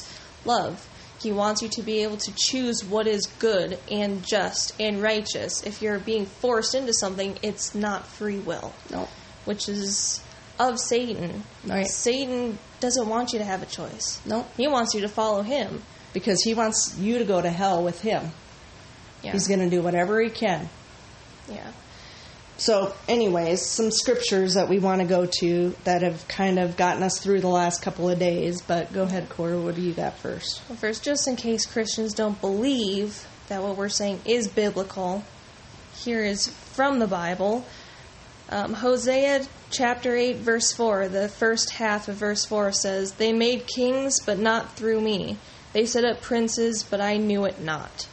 love 0.47 0.89
he 1.23 1.31
wants 1.33 1.61
you 1.63 1.69
to 1.69 1.83
be 1.83 2.03
able 2.03 2.17
to 2.17 2.33
choose 2.49 2.79
what 2.95 3.07
is 3.07 3.23
good 3.39 3.79
and 4.01 4.25
just 4.27 4.73
and 4.81 5.03
righteous 5.03 5.53
if 5.71 5.83
you're 5.83 5.99
being 6.13 6.25
forced 6.27 6.75
into 6.75 6.93
something 7.03 7.37
it's 7.43 7.75
not 7.75 8.07
free 8.07 8.39
will 8.51 8.73
No. 8.91 9.07
Which 9.45 9.69
is 9.69 10.21
of 10.59 10.79
Satan. 10.79 11.43
Right. 11.67 11.87
Satan 11.87 12.59
doesn't 12.81 13.09
want 13.09 13.33
you 13.33 13.39
to 13.41 13.45
have 13.45 13.63
a 13.63 13.67
choice. 13.67 14.21
No. 14.25 14.47
He 14.57 14.69
wants 14.69 14.95
you 14.95 15.01
to 15.03 15.09
follow 15.09 15.43
him. 15.43 15.83
Because 16.13 16.43
he 16.43 16.55
wants 16.55 16.97
you 16.99 17.19
to 17.19 17.25
go 17.25 17.41
to 17.43 17.51
hell 17.51 17.83
with 17.83 18.01
him. 18.03 18.31
Yeah. 19.23 19.33
He's 19.33 19.49
going 19.49 19.61
to 19.61 19.71
do 19.71 19.83
whatever 19.83 20.21
he 20.21 20.31
can. 20.31 20.69
yeah. 21.51 21.73
So, 22.57 22.95
anyways, 23.09 23.67
some 23.67 23.91
scriptures 23.91 24.55
that 24.55 24.69
we 24.69 24.79
want 24.79 25.01
to 25.01 25.07
go 25.09 25.27
to 25.41 25.75
that 25.83 26.03
have 26.03 26.29
kind 26.29 26.61
of 26.61 26.77
gotten 26.77 27.03
us 27.03 27.19
through 27.19 27.41
the 27.41 27.49
last 27.49 27.83
couple 27.83 28.09
of 28.09 28.21
days. 28.21 28.63
But 28.63 28.93
go 28.93 29.03
ahead, 29.03 29.29
Cora. 29.29 29.59
What 29.59 29.75
do 29.75 29.81
you 29.83 29.93
got 29.93 30.17
first? 30.19 30.63
Well, 30.69 30.79
first, 30.79 31.03
just 31.03 31.27
in 31.27 31.35
case 31.35 31.67
Christians 31.67 32.15
don't 32.15 32.41
believe 32.41 33.27
that 33.49 33.61
what 33.61 33.77
we're 33.77 33.89
saying 33.89 34.21
is 34.25 34.47
biblical, 34.47 35.25
here 35.97 36.23
is 36.23 36.47
from 36.47 37.01
the 37.01 37.09
Bible. 37.09 37.67
Um, 38.51 38.75
Hosea 38.75 39.47
chapter 39.71 40.15
8, 40.15 40.37
verse 40.37 40.73
4, 40.73 41.09
the 41.09 41.29
first 41.29 41.73
half 41.73 42.09
of 42.09 42.17
verse 42.17 42.45
4 42.45 42.73
says, 42.73 43.13
They 43.13 43.33
made 43.33 43.67
kings, 43.67 44.21
but 44.25 44.39
not 44.39 44.77
through 44.77 45.01
me. 45.01 45.39
They 45.73 45.87
set 45.87 46.05
up 46.05 46.21
princes, 46.21 46.85
but 46.89 47.01
I 47.01 47.17
knew 47.17 47.45
it 47.45 47.61
not. 47.61 48.09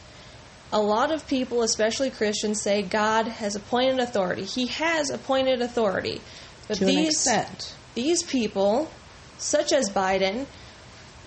A 0.72 0.80
lot 0.80 1.12
of 1.12 1.26
people, 1.28 1.62
especially 1.62 2.10
Christians, 2.10 2.62
say 2.62 2.82
God 2.82 3.28
has 3.28 3.54
appointed 3.54 3.98
authority. 3.98 4.44
He 4.44 4.66
has 4.66 5.10
appointed 5.10 5.60
authority. 5.60 6.20
But 6.66 6.78
to 6.78 6.86
these, 6.86 7.28
these 7.94 8.22
people, 8.22 8.90
such 9.36 9.72
as 9.72 9.90
Biden, 9.90 10.46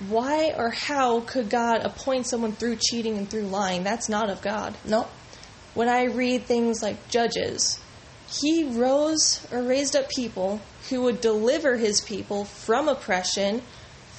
why 0.10 0.54
or 0.58 0.72
how 0.72 1.22
could 1.22 1.50
God 1.50 1.86
appoint 1.86 2.28
someone 2.28 2.54
through 2.54 2.78
cheating 2.78 3.18
and 3.18 3.30
through 3.30 3.44
lying? 3.44 3.84
That's 3.84 4.10
not 4.10 4.30
of 4.30 4.42
God. 4.42 4.76
Nope. 4.84 5.10
When 5.76 5.90
I 5.90 6.06
read 6.06 6.46
things 6.46 6.82
like 6.82 7.08
Judges, 7.10 7.80
he 8.42 8.64
rose 8.64 9.46
or 9.52 9.62
raised 9.62 9.96
up 9.96 10.10
people 10.10 10.60
who 10.90 11.02
would 11.02 11.22
deliver 11.22 11.78
his 11.78 12.02
people 12.02 12.46
from 12.46 12.88
oppression, 12.88 13.62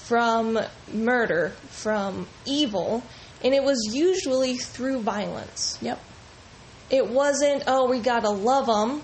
from 0.05 0.59
murder, 0.93 1.53
from 1.69 2.27
evil, 2.45 3.03
and 3.45 3.55
it 3.55 3.63
was 3.63 3.79
usually 3.93 4.57
through 4.57 5.01
violence. 5.01 5.79
Yep. 5.83 6.01
It 6.91 7.09
wasn't, 7.09 7.65
oh, 7.67 7.89
we 7.89 7.99
gotta 8.01 8.31
love 8.31 8.67
them. 8.67 9.03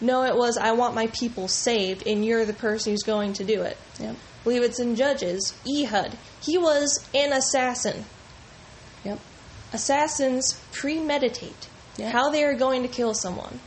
No, 0.00 0.24
it 0.24 0.36
was, 0.36 0.58
I 0.58 0.72
want 0.72 0.94
my 0.94 1.06
people 1.08 1.48
saved, 1.48 2.06
and 2.06 2.24
you're 2.24 2.44
the 2.44 2.52
person 2.52 2.92
who's 2.92 3.02
going 3.02 3.32
to 3.34 3.44
do 3.44 3.62
it. 3.62 3.78
Yep. 3.98 4.14
I 4.14 4.44
believe 4.44 4.62
it's 4.62 4.80
in 4.80 4.96
Judges. 4.96 5.54
Ehud. 5.66 6.18
He 6.42 6.58
was 6.58 7.08
an 7.14 7.32
assassin. 7.32 8.04
Yep. 9.04 9.18
assassins 9.72 10.60
premeditate 10.72 11.68
Yeah. 11.96 12.10
how 12.10 12.30
they 12.30 12.44
are 12.44 12.54
going 12.54 12.82
to 12.82 12.88
kill 12.88 13.14
someone. 13.14 13.60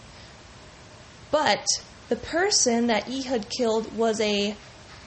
But 1.32 1.66
the 2.10 2.16
person 2.16 2.88
that 2.88 3.10
Ehud 3.10 3.48
killed 3.50 3.96
was 3.96 4.20
a 4.22 4.56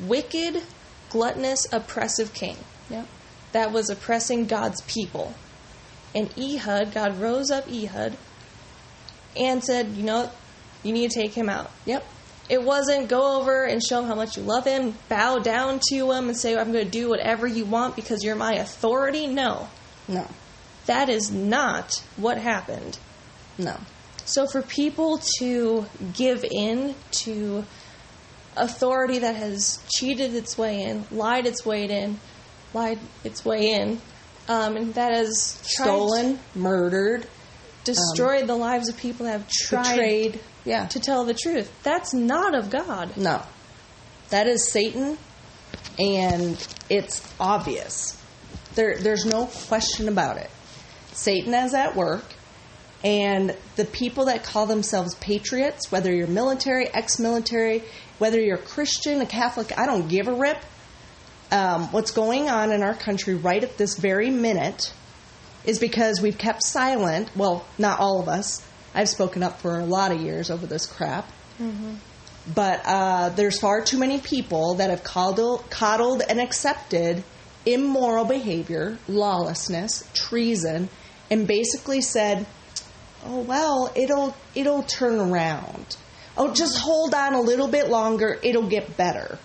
wicked, 0.01 0.63
gluttonous, 1.11 1.67
oppressive 1.73 2.33
king 2.35 2.57
Yep. 2.91 3.07
that 3.53 3.73
was 3.73 3.91
oppressing 3.91 4.47
God's 4.47 4.81
people. 4.83 5.35
And 6.15 6.31
Ehud, 6.37 6.93
God 6.93 7.21
rose 7.21 7.51
up 7.51 7.69
Ehud 7.69 8.17
and 9.37 9.65
said, 9.65 9.89
You 9.91 10.03
know, 10.03 10.21
what? 10.23 10.37
you 10.83 10.93
need 10.93 11.11
to 11.11 11.21
take 11.21 11.33
him 11.33 11.49
out. 11.49 11.71
Yep. 11.87 12.05
It 12.49 12.63
wasn't 12.63 13.09
go 13.09 13.39
over 13.39 13.65
and 13.65 13.81
show 13.81 14.01
him 14.01 14.09
how 14.09 14.17
much 14.17 14.37
you 14.37 14.43
love 14.43 14.65
him, 14.65 14.95
bow 15.09 15.39
down 15.39 15.81
to 15.91 16.11
him, 16.11 16.29
and 16.29 16.37
say, 16.37 16.57
I'm 16.57 16.73
going 16.73 16.85
to 16.85 16.91
do 16.91 17.09
whatever 17.09 17.47
you 17.47 17.65
want 17.65 17.95
because 17.95 18.25
you're 18.25 18.35
my 18.35 18.55
authority. 18.55 19.29
No. 19.29 19.69
No. 20.09 20.27
That 20.87 21.09
is 21.09 21.31
not 21.31 22.03
what 22.17 22.39
happened. 22.39 22.99
No. 23.57 23.77
So 24.31 24.47
for 24.47 24.63
people 24.63 25.21
to 25.41 25.87
give 26.15 26.45
in 26.49 26.95
to 27.25 27.65
authority 28.57 29.19
that 29.19 29.35
has 29.35 29.85
cheated 29.89 30.37
its 30.37 30.57
way 30.57 30.83
in, 30.83 31.05
lied 31.11 31.47
its 31.47 31.67
way 31.67 31.87
in, 31.87 32.21
lied 32.73 33.01
its 33.25 33.45
way 33.45 33.73
in, 33.73 34.01
um, 34.47 34.77
and 34.77 34.95
that 34.95 35.13
has 35.13 35.59
Stolen, 35.63 36.39
murdered, 36.55 37.27
destroyed 37.83 38.47
the 38.47 38.55
lives 38.55 38.89
of 38.89 38.97
people 38.97 39.27
that 39.27 39.33
have 39.33 39.49
tried 39.49 39.97
betrayed. 39.97 40.41
Yeah. 40.65 40.87
to 40.87 41.01
tell 41.01 41.25
the 41.25 41.35
truth. 41.35 41.69
That's 41.83 42.15
not 42.15 42.55
of 42.55 42.71
God. 42.71 43.17
No. 43.17 43.43
That 44.29 44.47
is 44.47 44.71
Satan, 44.71 45.19
and 45.99 46.69
it's 46.89 47.21
obvious. 47.41 48.17
There, 48.77 48.97
there's 48.97 49.27
no 49.27 49.47
question 49.47 50.07
about 50.07 50.37
it. 50.37 50.51
Satan 51.13 51.53
is 51.53 51.75
at 51.75 51.97
work, 51.97 52.25
and 53.03 53.57
the 53.77 53.85
people 53.85 54.27
that 54.27 54.45
call 54.45 54.67
themselves 54.67 55.15
patriots, 55.17 55.91
whether 55.91 56.15
you're 56.15 56.27
military, 56.27 56.89
ex 56.89 57.19
military, 57.19 57.83
whether 58.19 58.39
you're 58.41 58.59
Christian, 58.59 59.21
a 59.23 59.27
Catholic, 59.27 59.79
I 59.79 59.87
don't 59.87 60.09
give 60.09 60.29
a 60.29 60.35
rip. 60.35 60.63
Um, 61.51 61.91
what's 61.93 62.11
going 62.11 62.49
on 62.49 62.73
in 62.73 62.83
our 62.83 62.95
country 62.95 63.35
right 63.35 63.63
at 63.63 63.77
this 63.77 63.97
very 63.97 64.31
minute 64.31 64.93
is 65.65 65.79
because 65.79 66.21
we've 66.21 66.39
kept 66.39 66.63
silent. 66.63 67.31
Well, 67.35 67.65
not 67.79 67.99
all 68.01 68.21
of 68.21 68.29
us. 68.29 68.67
I've 68.95 69.09
spoken 69.09 69.43
up 69.43 69.61
for 69.61 69.79
a 69.79 69.85
lot 69.85 70.13
of 70.13 70.21
years 70.21 70.51
over 70.51 70.67
this 70.67 70.87
crap. 70.87 71.31
But 72.55 72.83
uh, 72.85 73.29
there's 73.31 73.59
far 73.61 73.83
too 73.83 73.99
many 73.99 74.21
people 74.21 74.75
that 74.75 74.91
have 74.91 75.05
coddled, 75.05 75.69
coddled 75.71 76.23
and 76.29 76.41
accepted 76.41 77.23
immoral 77.67 78.25
behavior, 78.25 78.99
lawlessness, 79.09 80.09
treason, 80.15 80.89
and 81.31 81.47
basically 81.47 82.01
said, 82.01 82.47
"Oh 83.27 83.41
well, 83.41 83.91
it'll 83.95 84.35
it'll 84.55 84.83
turn 84.83 85.19
around. 85.21 85.97
Oh, 86.37 86.53
just 86.55 86.79
hold 86.79 87.15
on 87.15 87.35
a 87.35 87.41
little 87.41 87.69
bit 87.69 87.89
longer. 87.89 88.39
It'll 88.43 88.69
get 88.69 88.97
better." 88.97 89.39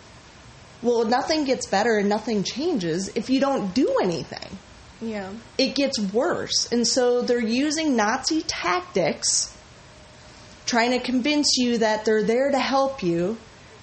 Well, 0.82 1.06
nothing 1.06 1.46
gets 1.46 1.66
better 1.66 1.98
and 1.98 2.08
nothing 2.10 2.44
changes 2.44 3.10
if 3.16 3.30
you 3.30 3.40
don't 3.40 3.74
do 3.74 3.98
anything 4.04 4.60
Yeah. 5.02 5.30
it 5.58 5.74
gets 5.74 5.98
worse. 6.00 6.68
And 6.72 6.88
so 6.88 7.22
they're 7.22 7.40
using 7.40 7.96
Nazi 7.96 8.44
tactics, 8.44 9.52
trying 10.66 10.92
to 10.92 11.00
convince 11.00 11.58
you 11.58 11.80
that 11.80 12.06
they're 12.06 12.24
there 12.24 12.52
to 12.52 12.60
help 12.60 13.02
you. 13.02 13.38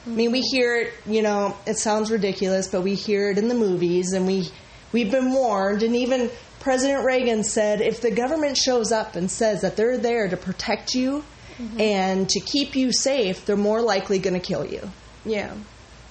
I 0.07 0.11
mean, 0.11 0.33
we 0.33 0.41
hear 0.43 0.77
it, 0.77 0.93
you 1.07 1.23
know, 1.23 1.57
it 1.67 1.79
sounds 1.79 2.11
ridiculous, 2.11 2.69
but 2.69 2.83
we 2.83 2.95
hear 2.95 3.31
it 3.31 3.39
in 3.39 3.49
the 3.49 3.55
movies 3.55 4.13
and 4.13 4.27
we, 4.27 4.49
we've 4.93 5.11
been 5.11 5.33
warned. 5.33 5.83
And 5.83 5.97
even 5.97 6.31
President 6.63 7.05
Reagan 7.05 7.43
said 7.43 7.81
if 7.81 8.01
the 8.01 8.11
government 8.13 8.57
shows 8.57 8.93
up 8.93 9.17
and 9.17 9.29
says 9.29 9.63
that 9.63 9.77
they're 9.77 9.99
there 9.99 10.29
to 10.29 10.37
protect 10.37 10.95
you 10.95 11.25
mm-hmm. 11.59 11.81
and 11.81 12.29
to 12.31 12.39
keep 12.39 12.77
you 12.77 12.93
safe, 12.93 13.45
they're 13.45 13.57
more 13.57 13.83
likely 13.83 14.21
going 14.21 14.35
to 14.41 14.47
kill 14.47 14.65
you 14.65 14.89
Yeah. 15.25 15.55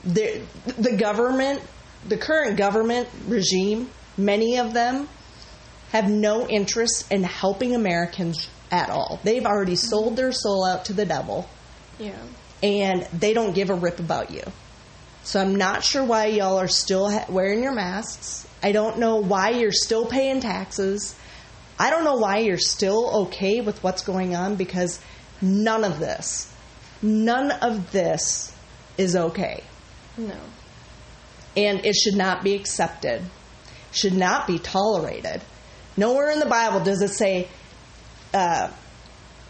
the 0.03 0.41
the 0.77 0.97
government, 0.97 1.61
the 2.07 2.17
current 2.17 2.57
government 2.57 3.07
regime, 3.27 3.89
many 4.17 4.57
of 4.57 4.73
them 4.73 5.07
have 5.91 6.09
no 6.09 6.47
interest 6.47 7.11
in 7.11 7.23
helping 7.23 7.73
Americans 7.75 8.49
at 8.71 8.89
all. 8.89 9.19
They've 9.23 9.45
already 9.45 9.73
mm-hmm. 9.73 9.89
sold 9.89 10.15
their 10.17 10.31
soul 10.33 10.65
out 10.65 10.85
to 10.85 10.93
the 10.93 11.05
devil, 11.05 11.47
Yeah. 11.97 12.21
and 12.61 13.07
they 13.17 13.33
don't 13.33 13.53
give 13.53 13.69
a 13.69 13.75
rip 13.75 13.99
about 13.99 14.31
you. 14.31 14.43
So 15.23 15.39
I'm 15.39 15.55
not 15.55 15.83
sure 15.83 16.03
why 16.03 16.25
y'all 16.27 16.57
are 16.57 16.67
still 16.67 17.09
ha- 17.09 17.25
wearing 17.29 17.61
your 17.63 17.73
masks. 17.73 18.47
I 18.63 18.71
don't 18.71 18.99
know 18.99 19.17
why 19.17 19.49
you're 19.51 19.71
still 19.71 20.05
paying 20.05 20.39
taxes. 20.39 21.15
I 21.79 21.89
don't 21.89 22.03
know 22.03 22.15
why 22.17 22.39
you're 22.39 22.57
still 22.57 23.23
okay 23.23 23.61
with 23.61 23.83
what's 23.83 24.03
going 24.03 24.35
on 24.35 24.55
because 24.55 24.99
none 25.41 25.83
of 25.83 25.99
this, 25.99 26.53
none 27.01 27.51
of 27.51 27.91
this 27.91 28.55
is 28.97 29.15
okay 29.15 29.63
No. 30.17 30.35
and 31.57 31.83
it 31.83 31.95
should 31.95 32.15
not 32.15 32.43
be 32.43 32.53
accepted, 32.53 33.23
should 33.91 34.13
not 34.13 34.45
be 34.45 34.59
tolerated. 34.59 35.41
Nowhere 35.97 36.29
in 36.29 36.39
the 36.39 36.45
Bible 36.45 36.81
does 36.81 37.01
it 37.01 37.09
say, 37.09 37.47
uh, 38.33 38.69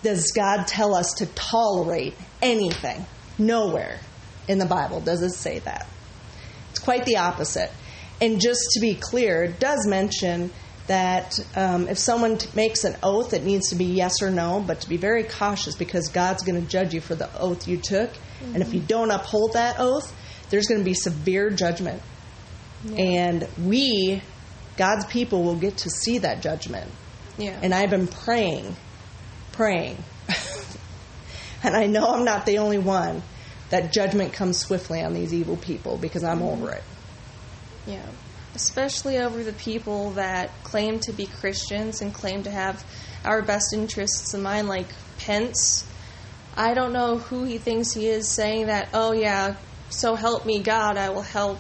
does 0.04 0.32
God 0.34 0.67
tell 0.67 0.95
us 0.95 1.13
to 1.17 1.26
tolerate 1.26 2.15
anything? 2.41 3.06
Nowhere 3.38 4.00
in 4.47 4.58
the 4.58 4.65
Bible 4.65 5.02
does 5.02 5.21
it 5.21 5.32
say 5.34 5.60
that. 5.60 5.86
It's 6.69 6.80
quite 6.80 7.06
the 7.06 7.17
opposite. 7.17 7.71
And 8.22 8.40
just 8.40 8.60
to 8.74 8.80
be 8.80 8.96
clear, 8.96 9.44
it 9.44 9.60
does 9.60 9.86
mention 9.88 10.52
that 10.88 11.40
um, 11.56 11.88
if 11.88 11.98
someone 11.98 12.38
t- 12.38 12.50
makes 12.56 12.84
an 12.84 12.96
oath, 13.02 13.34
it 13.34 13.44
needs 13.44 13.70
to 13.70 13.76
be 13.76 13.86
yes 13.86 14.22
or 14.22 14.30
no, 14.30 14.64
but 14.66 14.82
to 14.82 14.90
be 14.90 14.98
very 14.98 15.24
cautious 15.24 15.76
because 15.76 16.08
God's 16.10 16.44
going 16.44 16.62
to 16.62 16.68
judge 16.68 16.94
you 16.94 17.02
for 17.02 17.16
the 17.16 17.34
oath 17.40 17.68
you 17.68 17.78
took. 17.78 18.12
And 18.54 18.62
if 18.62 18.74
you 18.74 18.80
don't 18.80 19.12
uphold 19.12 19.54
that 19.54 19.80
oath, 19.80 20.16
there's 20.50 20.68
going 20.68 20.82
to 20.82 20.86
be 20.86 20.94
severe 20.94 21.50
judgment. 21.50 22.02
And 22.98 23.48
we, 23.64 24.22
God's 24.78 25.06
people, 25.06 25.44
will 25.44 25.56
get 25.56 25.78
to 25.78 25.90
see 25.90 26.20
that 26.20 26.42
judgment. 26.42 26.90
Yeah. 27.38 27.58
And 27.62 27.74
I've 27.74 27.92
been 27.92 28.08
praying, 28.08 28.76
praying. 29.52 29.98
and 31.64 31.76
I 31.76 31.86
know 31.86 32.08
I'm 32.08 32.26
not 32.26 32.46
the 32.46 32.58
only 32.58 32.80
one 32.80 33.22
that 33.70 33.94
judgment 33.94 34.34
comes 34.34 34.60
swiftly 34.60 35.02
on 35.02 35.14
these 35.14 35.34
evil 35.34 35.58
people 35.58 35.98
because 35.98 36.24
I'm 36.24 36.42
over 36.42 36.72
it. 36.72 36.84
Yeah. 37.86 38.06
Especially 38.54 39.17
over 39.17 39.44
the 39.44 39.54
people 39.54 40.12
that 40.12 40.52
claim 40.63 41.00
to 41.00 41.13
be 41.13 41.26
Christians 41.26 42.02
and 42.02 42.13
claim 42.13 42.44
to 42.44 42.52
have 42.52 42.84
our 43.24 43.41
best 43.41 43.74
interests 43.74 44.34
in 44.34 44.41
mind, 44.41 44.67
like 44.67 44.88
Pence. 45.20 45.88
I 46.56 46.74
don't 46.74 46.91
know 46.91 47.17
who 47.17 47.46
he 47.46 47.58
thinks 47.58 47.94
he 47.94 48.08
is 48.08 48.36
saying 48.36 48.67
that, 48.67 48.89
oh, 48.94 49.13
yeah, 49.13 49.56
so 49.89 50.15
help 50.15 50.46
me 50.46 50.60
God, 50.60 50.98
I 50.98 51.10
will 51.10 51.22
help 51.22 51.60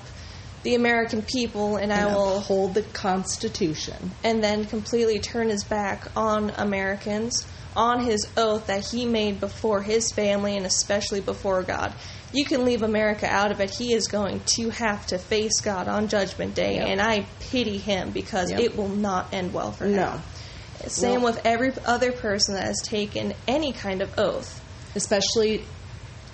the 0.63 0.75
American 0.75 1.23
people 1.23 1.77
and, 1.77 1.91
I 1.91 2.05
will. 2.05 2.39
hold 2.39 2.73
the 2.73 2.83
Constitution. 2.83 4.11
And 4.23 4.43
then 4.43 4.65
completely 4.65 5.19
turn 5.19 5.49
his 5.49 5.63
back 5.63 6.07
on 6.15 6.51
Americans, 6.51 7.47
on 7.75 8.03
his 8.03 8.27
oath 8.37 8.67
that 8.67 8.83
he 8.91 9.05
made 9.05 9.39
before 9.39 9.81
his 9.81 10.11
family 10.13 10.57
and 10.57 10.65
especially 10.65 11.21
before 11.21 11.63
God. 11.63 11.93
You 12.33 12.45
can 12.45 12.63
leave 12.65 12.81
America 12.81 13.27
out 13.27 13.51
of 13.51 13.59
it. 13.59 13.69
He 13.71 13.93
is 13.93 14.07
going 14.07 14.39
to 14.57 14.69
have 14.69 15.05
to 15.07 15.17
face 15.17 15.59
God 15.61 15.87
on 15.87 16.07
Judgment 16.07 16.55
Day, 16.55 16.75
Yep. 16.75 16.87
and 16.87 17.01
I 17.01 17.25
pity 17.39 17.77
him 17.77 18.11
because 18.11 18.51
Yep. 18.51 18.59
it 18.59 18.77
will 18.77 18.87
not 18.89 19.33
end 19.33 19.53
well 19.53 19.71
for 19.71 19.85
him. 19.85 19.95
No. 19.97 20.21
Same 20.87 21.21
Well- 21.21 21.33
with 21.33 21.45
every 21.45 21.73
other 21.85 22.11
person 22.11 22.55
that 22.55 22.63
has 22.63 22.81
taken 22.83 23.33
any 23.47 23.73
kind 23.73 24.01
of 24.01 24.17
oath. 24.17 24.59
Especially 24.95 25.63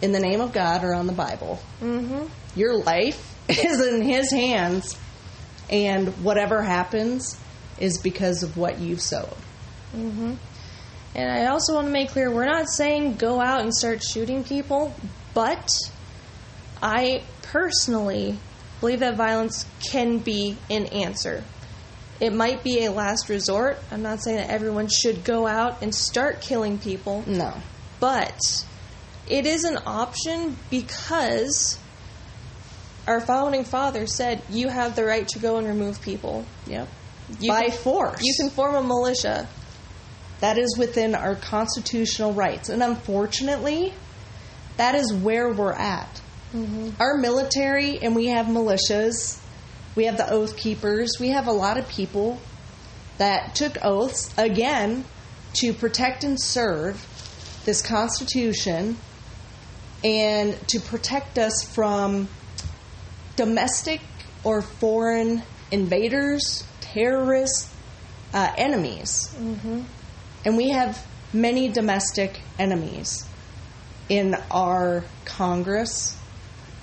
in 0.01 0.11
the 0.11 0.19
name 0.19 0.41
of 0.41 0.51
God 0.53 0.83
or 0.83 0.93
on 0.93 1.07
the 1.07 1.13
Bible. 1.13 1.59
Mm-hmm. 1.81 2.25
Your 2.55 2.77
life 2.83 3.35
is 3.49 3.85
in 3.85 4.01
His 4.01 4.31
hands, 4.31 4.95
and 5.69 6.09
whatever 6.23 6.61
happens 6.61 7.37
is 7.79 7.97
because 7.99 8.41
of 8.43 8.55
what 8.57 8.79
you've 8.79 9.01
sowed. 9.01 9.33
Mm-hmm. 9.95 10.33
And 11.15 11.31
I 11.31 11.47
also 11.47 11.73
want 11.75 11.87
to 11.87 11.93
make 11.93 12.09
clear 12.09 12.29
we're 12.31 12.45
not 12.45 12.67
saying 12.69 13.15
go 13.15 13.39
out 13.41 13.61
and 13.61 13.73
start 13.73 14.03
shooting 14.03 14.43
people, 14.43 14.93
but 15.37 15.69
I 16.81 17.21
personally 17.43 18.39
believe 18.79 19.01
that 19.01 19.17
violence 19.17 19.67
can 19.87 20.17
be 20.17 20.57
an 20.71 20.87
answer. 20.87 21.43
It 22.19 22.33
might 22.33 22.63
be 22.63 22.85
a 22.85 22.91
last 22.91 23.29
resort. 23.29 23.77
I'm 23.91 24.01
not 24.01 24.23
saying 24.23 24.37
that 24.37 24.49
everyone 24.49 24.87
should 24.87 25.23
go 25.23 25.45
out 25.45 25.83
and 25.83 25.93
start 25.93 26.41
killing 26.41 26.79
people, 26.79 27.23
No. 27.27 27.53
but 27.99 28.33
it 29.29 29.45
is 29.45 29.63
an 29.63 29.77
option 29.85 30.57
because 30.71 31.77
our 33.07 33.21
founding 33.21 33.63
father 33.63 34.07
said 34.07 34.41
you 34.49 34.69
have 34.69 34.95
the 34.95 35.05
right 35.05 35.27
to 35.27 35.37
go 35.37 35.57
and 35.57 35.67
remove 35.67 36.01
people. 36.01 36.45
Yep. 36.65 36.87
You 37.39 37.51
By 37.51 37.69
can- 37.69 37.77
force. 37.77 38.21
You 38.23 38.33
can 38.39 38.49
form 38.49 38.73
a 38.73 38.81
militia. 38.81 39.47
That 40.39 40.57
is 40.57 40.75
within 40.79 41.13
our 41.13 41.35
constitutional 41.35 42.33
rights. 42.33 42.69
And 42.69 42.81
unfortunately, 42.81 43.93
that 44.77 44.95
is 44.95 45.13
where 45.13 45.51
we're 45.51 45.73
at. 45.73 46.21
Our 46.99 47.17
military, 47.17 47.99
and 47.99 48.15
we 48.15 48.27
have 48.27 48.45
militias, 48.45 49.39
we 49.95 50.05
have 50.05 50.17
the 50.17 50.29
oath 50.31 50.55
keepers, 50.55 51.17
we 51.19 51.29
have 51.29 51.47
a 51.47 51.51
lot 51.51 51.77
of 51.77 51.87
people 51.89 52.39
that 53.17 53.53
took 53.55 53.83
oaths 53.83 54.33
again 54.37 55.03
to 55.55 55.73
protect 55.73 56.23
and 56.23 56.39
serve 56.39 57.05
this 57.65 57.81
Constitution 57.81 58.97
and 60.03 60.55
to 60.69 60.79
protect 60.79 61.37
us 61.37 61.63
from 61.63 62.29
domestic 63.35 63.99
or 64.43 64.61
foreign 64.61 65.43
invaders, 65.71 66.63
terrorists, 66.79 67.73
uh, 68.33 68.53
enemies. 68.57 69.33
Mm-hmm. 69.37 69.81
And 70.45 70.57
we 70.57 70.69
have 70.69 71.05
many 71.33 71.67
domestic 71.67 72.39
enemies 72.57 73.26
in 74.09 74.35
our 74.51 75.03
Congress, 75.25 76.17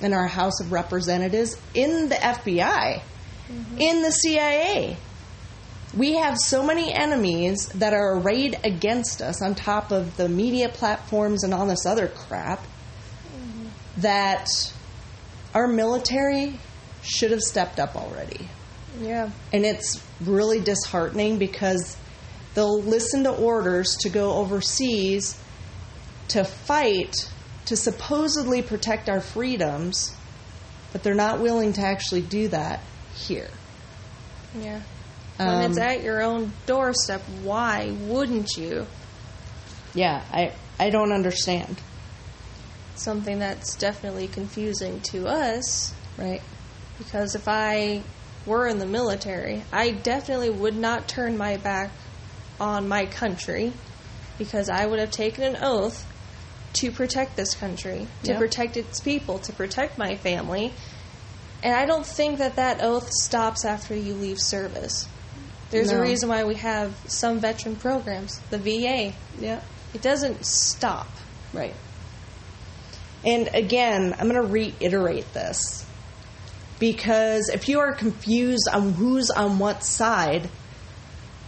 in 0.01 0.13
our 0.13 0.27
House 0.27 0.61
of 0.61 0.73
Representatives, 0.73 1.57
in 1.75 2.09
the 2.09 2.15
FBI, 2.17 3.01
mm-hmm. 3.01 3.79
in 3.79 4.03
the 4.03 4.11
CIA. 4.11 4.97
We 5.97 6.17
have 6.17 6.37
so 6.39 6.65
many 6.65 6.93
enemies 6.93 7.69
that 7.69 7.93
are 7.95 8.19
arrayed 8.19 8.59
against 8.65 9.23
us 9.23 9.41
on 9.41 9.55
top 9.55 9.93
of 9.93 10.17
the 10.17 10.29
media 10.29 10.69
platforms 10.69 11.45
and 11.45 11.55
all 11.55 11.67
this 11.67 11.87
other 11.87 12.09
crap 12.09 12.59
mm-hmm. 12.59 13.67
that 13.99 14.49
our 15.55 15.69
military 15.69 16.59
should 17.03 17.31
have 17.31 17.43
stepped 17.43 17.79
up 17.79 17.95
already. 17.95 18.49
Yeah. 19.01 19.31
And 19.53 19.65
it's 19.65 20.05
really 20.21 20.61
disheartening 20.61 21.39
because 21.39 21.97
they'll 22.55 22.83
listen 22.83 23.25
to 23.25 23.31
orders 23.31 23.97
to 24.01 24.09
go 24.09 24.33
overseas 24.35 25.41
to 26.29 26.45
fight 26.45 27.15
to 27.67 27.77
supposedly 27.77 28.63
protect 28.63 29.09
our 29.09 29.21
freedoms, 29.21 30.15
but 30.93 31.03
they're 31.03 31.15
not 31.15 31.41
willing 31.41 31.73
to 31.75 31.81
actually 31.81 32.21
do 32.23 32.49
that 32.49 32.81
here. 33.15 33.51
Yeah. 34.59 34.81
When 35.39 35.71
it's 35.71 35.79
Um, 35.79 35.83
at 35.83 36.03
your 36.03 36.23
own 36.23 36.53
doorstep, 36.67 37.23
why 37.43 37.91
wouldn't 38.03 38.57
you? 38.57 38.87
Yeah, 39.95 40.23
I 40.31 40.53
I 40.79 40.91
don't 40.91 41.13
understand. 41.13 41.81
Something 42.97 43.39
that's 43.41 43.75
definitely 43.77 44.29
confusing 44.29 45.01
to 45.03 45.27
us 45.27 45.93
Right? 46.17 46.43
because 46.99 47.35
if 47.35 47.49
I 47.49 48.03
were 48.47 48.69
in 48.69 48.79
the 48.79 48.87
military, 48.87 49.65
I 49.73 49.91
definitely 49.91 50.51
would 50.51 50.77
not 50.77 51.09
turn 51.09 51.37
my 51.37 51.57
back 51.57 51.91
on 52.61 52.87
my 52.87 53.07
country 53.07 53.73
because 54.39 54.69
I 54.69 54.87
would 54.87 55.01
have 55.01 55.11
taken 55.11 55.43
an 55.45 55.57
oath 55.61 56.07
to 56.75 56.91
protect 56.91 57.37
this 57.37 57.55
country, 57.55 58.07
to 58.25 58.33
Yep. 58.33 58.39
protect 58.39 58.77
its 58.77 59.01
people, 59.01 59.39
to 59.41 59.53
protect 59.53 59.99
my 59.99 60.17
family. 60.17 60.73
And 61.63 61.75
I 61.75 61.87
don't 61.87 62.07
think 62.07 62.39
that 62.39 62.57
that 62.57 62.83
oath 62.83 63.11
stops 63.11 63.65
after 63.65 63.95
you 63.97 64.15
leave 64.15 64.39
service. 64.41 65.07
There's 65.71 65.91
a 65.91 66.01
reason 66.01 66.29
why 66.29 66.45
we 66.45 66.55
have 66.57 66.95
some 67.07 67.41
veteran 67.41 67.77
programs, 67.77 68.39
the 68.51 68.59
VA. 68.59 69.13
Yeah. 69.41 69.61
It 69.93 70.03
doesn't 70.03 70.45
stop. 70.45 71.09
Right. 71.53 71.75
And 73.25 73.49
again, 73.55 74.15
I'm 74.19 74.29
going 74.29 74.41
to 74.41 74.53
reiterate 74.53 75.33
this 75.33 75.85
because 76.79 77.49
if 77.49 77.69
you 77.69 77.81
are 77.81 77.93
confused 77.95 78.69
on 78.73 78.93
who's 78.93 79.31
on 79.31 79.59
what 79.59 79.83
side, 79.83 80.49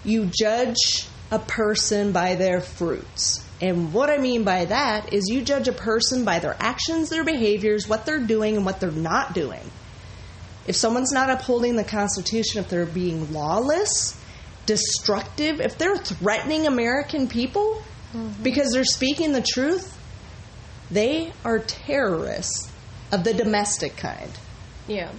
you 0.02 0.30
judge 0.40 1.06
a 1.30 1.38
person 1.38 2.12
by 2.12 2.36
their 2.36 2.60
fruits. 2.60 3.44
And 3.60 3.92
what 3.92 4.10
I 4.10 4.18
mean 4.18 4.44
by 4.44 4.66
that 4.66 5.12
is 5.12 5.28
you 5.28 5.42
judge 5.42 5.66
a 5.68 5.72
person 5.72 6.24
by 6.24 6.38
their 6.40 6.56
actions, 6.60 7.08
their 7.08 7.24
behaviors, 7.24 7.88
what 7.88 8.04
they're 8.04 8.20
doing, 8.20 8.56
and 8.56 8.66
what 8.66 8.80
they're 8.80 8.90
not 8.90 9.34
doing. 9.34 9.70
If 10.66 10.76
someone's 10.76 11.12
not 11.12 11.30
upholding 11.30 11.76
the 11.76 11.84
Constitution, 11.84 12.60
if 12.60 12.68
they're 12.68 12.84
being 12.84 13.32
lawless, 13.32 14.20
destructive, 14.66 15.60
if 15.60 15.78
they're 15.78 15.96
threatening 15.96 16.66
American 16.66 17.28
people 17.28 17.82
mm-hmm. 18.12 18.42
because 18.42 18.72
they're 18.72 18.84
speaking 18.84 19.32
the 19.32 19.42
truth, 19.42 19.96
they 20.90 21.32
are 21.44 21.58
terrorists 21.60 22.70
of 23.12 23.24
the 23.24 23.32
domestic 23.32 23.96
kind. 23.96 24.30
Yeah. 24.86 25.12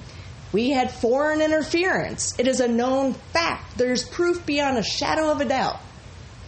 We 0.51 0.69
had 0.71 0.91
foreign 0.91 1.41
interference. 1.41 2.37
It 2.39 2.47
is 2.47 2.59
a 2.59 2.67
known 2.67 3.13
fact. 3.13 3.77
There's 3.77 4.07
proof 4.07 4.45
beyond 4.45 4.77
a 4.77 4.83
shadow 4.83 5.31
of 5.31 5.41
a 5.41 5.45
doubt. 5.45 5.79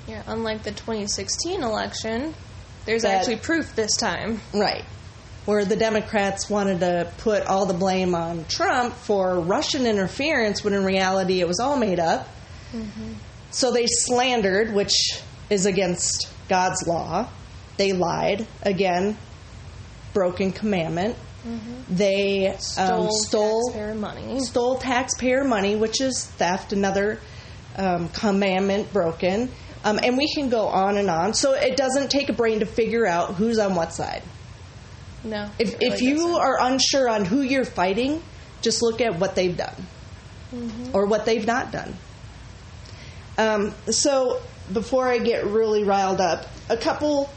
Yeah, 0.09 0.23
unlike 0.25 0.63
the 0.63 0.71
2016 0.71 1.61
election, 1.61 2.33
there's 2.85 3.03
That- 3.03 3.17
actually 3.17 3.35
proof 3.37 3.75
this 3.75 3.95
time. 3.95 4.41
Right. 4.53 4.83
Where 5.45 5.65
the 5.65 5.75
Democrats 5.75 6.49
wanted 6.49 6.79
to 6.79 7.11
put 7.19 7.45
all 7.45 7.65
the 7.67 7.73
blame 7.73 8.15
on 8.15 8.45
Trump 8.49 8.95
for 8.95 9.39
Russian 9.39 9.85
interference 9.85 10.63
when 10.63 10.73
in 10.73 10.83
reality 10.83 11.41
it 11.41 11.47
was 11.47 11.59
all 11.59 11.77
made 11.77 11.99
up. 11.99 12.27
So 13.51 13.71
they 13.71 13.85
slandered, 13.87 14.73
which 14.73 14.93
is 15.49 15.65
against 15.65 16.27
God's 16.49 16.85
law. 16.87 17.27
They 17.77 17.93
lied. 17.93 18.45
Again, 18.63 19.17
broken 20.13 20.51
commandment. 20.51 21.15
They 21.89 22.55
Stole, 22.59 23.03
um, 23.05 23.11
stole 23.11 23.61
taxpayer 23.71 23.95
money. 23.95 24.39
stole 24.41 24.77
taxpayer 24.77 25.43
money, 25.43 25.75
which 25.75 26.01
is 26.01 26.25
theft, 26.37 26.73
another 26.73 27.19
um, 27.77 28.09
commandment 28.09 28.91
broken. 28.91 29.49
Um, 29.83 29.99
and 30.03 30.17
we 30.17 30.31
can 30.33 30.49
go 30.49 30.67
on 30.67 30.97
and 30.97 31.09
on. 31.09 31.33
So 31.33 31.53
it 31.53 31.77
doesn't 31.77 32.11
take 32.11 32.29
a 32.29 32.33
brain 32.33 32.59
to 32.59 32.65
figure 32.65 33.05
out 33.05 33.35
who's 33.35 33.59
on 33.59 33.75
what 33.75 33.93
side. 33.93 34.23
No. 35.23 35.49
If, 35.57 35.73
really 35.73 35.93
if 35.93 36.01
you 36.01 36.15
doesn't. 36.15 36.35
are 36.35 36.61
unsure 36.61 37.09
on 37.09 37.25
who 37.25 37.41
you're 37.41 37.65
fighting, 37.65 38.21
just 38.61 38.81
look 38.81 39.01
at 39.01 39.19
what 39.19 39.35
they've 39.35 39.55
done 39.55 39.75
or 40.93 41.05
what 41.05 41.25
they've 41.25 41.45
not 41.45 41.71
done. 41.71 41.95
Um, 43.37 43.73
so 43.89 44.41
before 44.71 45.07
I 45.07 45.19
get 45.19 45.45
really 45.45 45.83
riled 45.83 46.19
up, 46.19 46.45
a 46.69 46.77
couple 46.77 47.29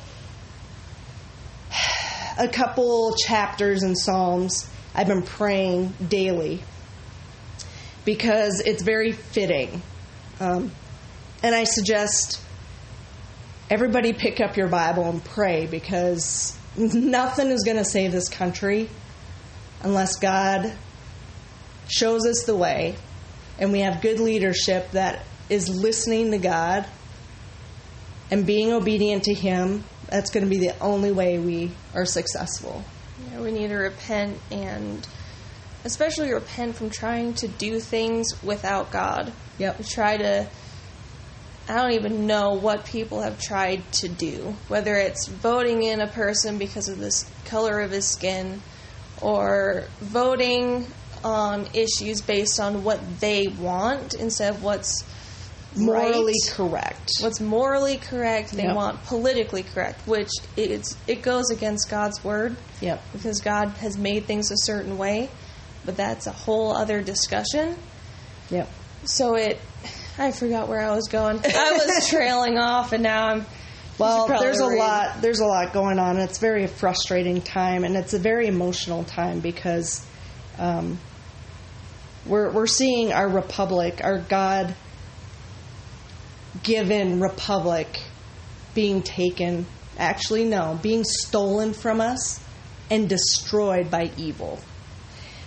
a 2.39 2.49
couple 2.49 3.15
chapters 3.15 3.83
in 3.83 3.95
Psalms 3.95 4.69
I've 4.95 5.07
been 5.07 5.23
praying 5.23 5.95
daily 6.09 6.63
because 8.05 8.61
it's 8.61 8.83
very 8.83 9.13
fitting. 9.13 9.81
Um, 10.41 10.73
and 11.43 11.55
I 11.55 11.65
suggest 11.65 12.41
everybody 13.69 14.13
pick 14.13 14.41
up 14.41 14.57
your 14.57 14.69
Bible 14.69 15.05
and 15.05 15.23
pray 15.25 15.67
because 15.67 16.57
nothing 16.77 17.49
is 17.49 17.63
going 17.65 17.79
to 17.79 17.85
save 17.85 18.13
this 18.13 18.29
country 18.29 18.89
unless 19.83 20.17
God 20.17 20.73
shows 21.89 22.27
us 22.27 22.45
the 22.47 22.57
way 22.57 22.95
and 23.59 23.73
we 23.73 23.81
have 23.81 24.01
good 24.01 24.21
leadership 24.21 24.91
that 24.93 25.25
is 25.51 25.69
listening 25.69 26.31
to 26.31 26.39
God 26.39 26.87
and 28.31 28.47
being 28.47 28.73
obedient 28.73 29.25
to 29.25 29.35
Him. 29.35 29.85
That's 30.09 30.31
going 30.31 30.45
to 30.45 30.51
be 30.51 30.59
the 30.59 30.79
only 30.81 31.13
way 31.13 31.39
we 31.39 31.73
are 31.95 32.05
successful. 32.05 32.85
Yeah, 33.31 33.41
we 33.41 33.53
need 33.53 33.69
to 33.69 33.77
repent 33.77 34.39
and 34.51 35.07
especially 35.85 36.33
repent 36.33 36.77
from 36.77 36.91
trying 36.91 37.35
to 37.35 37.49
do 37.49 37.81
things 37.81 38.27
without 38.43 38.91
God. 38.91 39.33
Yep. 39.59 39.79
We 39.79 39.85
try 39.85 40.17
to 40.17 40.49
I 41.69 41.75
don't 41.77 41.93
even 41.93 42.27
know 42.27 42.51
what 42.61 42.85
people 42.85 43.23
have 43.23 43.41
tried 43.41 43.83
to 43.93 44.09
do, 44.09 44.55
whether 44.69 44.95
it's 44.97 45.29
voting 45.29 45.85
in 45.85 46.01
a 46.01 46.09
person 46.09 46.59
because 46.59 46.89
of 46.89 46.99
this 46.99 47.31
color 47.45 47.81
of 47.81 47.91
his 47.93 48.11
skin 48.13 48.61
or 49.21 49.85
voting 50.01 50.87
on 51.25 51.69
issues 51.73 52.21
based 52.21 52.59
on 52.61 52.83
what 52.83 53.21
they 53.21 53.47
want 53.47 54.15
instead 54.15 54.55
of 54.55 54.63
what's 54.63 54.93
Morally 55.75 56.25
right, 56.35 56.55
correct. 56.55 57.09
what's 57.21 57.41
morally 57.41 57.97
correct. 57.97 58.51
They 58.53 58.65
Yep. 58.65 58.75
want 58.77 59.05
politically 59.05 59.63
correct, 59.63 60.07
which 60.07 60.29
it's 60.57 60.95
it 61.07 61.23
goes 61.23 61.45
against 61.51 61.89
God's 61.89 62.23
word 62.23 62.57
Yep. 62.83 63.03
because 63.15 63.41
God 63.41 63.69
has 63.81 63.97
made 63.97 64.27
things 64.27 64.51
a 64.51 64.57
certain 64.67 64.99
way, 64.99 65.31
but 65.87 65.97
that's 65.97 66.27
a 66.27 66.33
whole 66.33 66.77
other 66.77 67.01
discussion. 67.01 67.79
Yep. 68.51 68.69
So 69.05 69.35
it, 69.35 69.61
I 70.23 70.31
forgot 70.31 70.69
where 70.69 70.81
I 70.81 70.95
was 70.95 71.09
going. 71.09 71.39
I 71.45 71.73
was 71.73 72.09
trailing 72.09 72.57
off, 72.57 72.93
and 72.93 73.03
now 73.03 73.27
I'm. 73.27 73.47
Well, 73.99 74.29
there's 74.29 74.61
a 74.61 74.69
read. 74.69 74.79
lot. 74.79 75.21
There's 75.21 75.41
a 75.41 75.45
lot 75.45 75.73
going 75.73 75.99
on. 75.99 76.17
It's 76.19 76.39
a 76.39 76.41
very 76.41 76.67
frustrating 76.69 77.41
time, 77.41 77.83
and 77.83 77.97
it's 77.97 78.15
a 78.15 78.21
very 78.21 78.47
emotional 78.47 79.03
time 79.03 79.41
because 79.41 80.07
um, 80.59 80.99
we're 82.25 82.53
we're 82.53 82.69
seeing 82.69 83.13
our 83.13 83.29
republic, 83.29 84.01
our 84.05 84.19
God 84.19 84.77
given 86.63 87.21
republic, 87.21 88.01
being 88.75 89.03
taken. 89.03 89.67
Actually, 89.99 90.45
no, 90.45 90.79
being 90.83 91.03
stolen 91.05 91.73
from 91.73 92.01
us 92.01 92.43
and 92.91 93.09
destroyed 93.09 93.91
by 93.91 94.11
evil. 94.17 94.61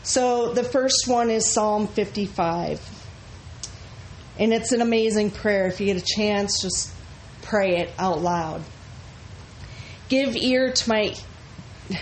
So 0.03 0.53
the 0.53 0.63
first 0.63 1.05
one 1.07 1.31
is 1.31 1.51
Psalm 1.53 1.87
55. 1.87 2.94
And 4.37 4.53
it's 4.53 4.71
an 4.71 4.81
amazing 4.81 5.31
prayer. 5.31 5.67
If 5.67 5.79
you 5.79 5.87
get 5.87 5.97
a 5.97 6.05
chance, 6.05 6.61
just 6.61 6.93
pray 7.41 7.77
it 7.77 7.91
out 7.97 8.21
loud. 8.21 8.63
Give 10.09 10.35
ear 10.35 10.71
to 10.71 10.89
my 10.89 11.15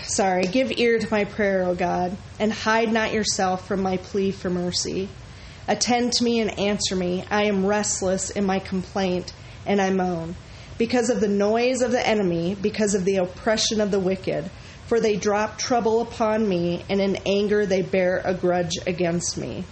sorry, 0.02 0.44
give 0.44 0.72
ear 0.78 0.98
to 0.98 1.10
my 1.10 1.24
prayer, 1.24 1.64
O 1.64 1.74
God, 1.74 2.16
and 2.38 2.52
hide 2.52 2.92
not 2.92 3.12
yourself 3.12 3.68
from 3.68 3.82
my 3.82 3.98
plea 3.98 4.30
for 4.30 4.50
mercy. 4.50 5.08
Attend 5.68 6.12
to 6.14 6.24
me 6.24 6.40
and 6.40 6.58
answer 6.58 6.96
me. 6.96 7.24
I 7.30 7.44
am 7.44 7.66
restless 7.66 8.30
in 8.30 8.44
my 8.44 8.58
complaint, 8.58 9.32
and 9.66 9.80
I 9.80 9.90
moan. 9.90 10.36
Because 10.76 11.08
of 11.08 11.20
the 11.20 11.28
noise 11.28 11.82
of 11.82 11.92
the 11.92 12.06
enemy, 12.06 12.54
because 12.60 12.94
of 12.94 13.04
the 13.04 13.16
oppression 13.16 13.80
of 13.80 13.90
the 13.90 14.00
wicked. 14.00 14.50
For 14.86 15.00
they 15.00 15.16
drop 15.16 15.56
trouble 15.56 16.02
upon 16.02 16.46
me, 16.46 16.84
and 16.90 17.00
in 17.00 17.16
anger 17.24 17.64
they 17.64 17.80
bear 17.80 18.20
a 18.24 18.34
grudge 18.34 18.74
against 18.86 19.38
me. 19.38 19.64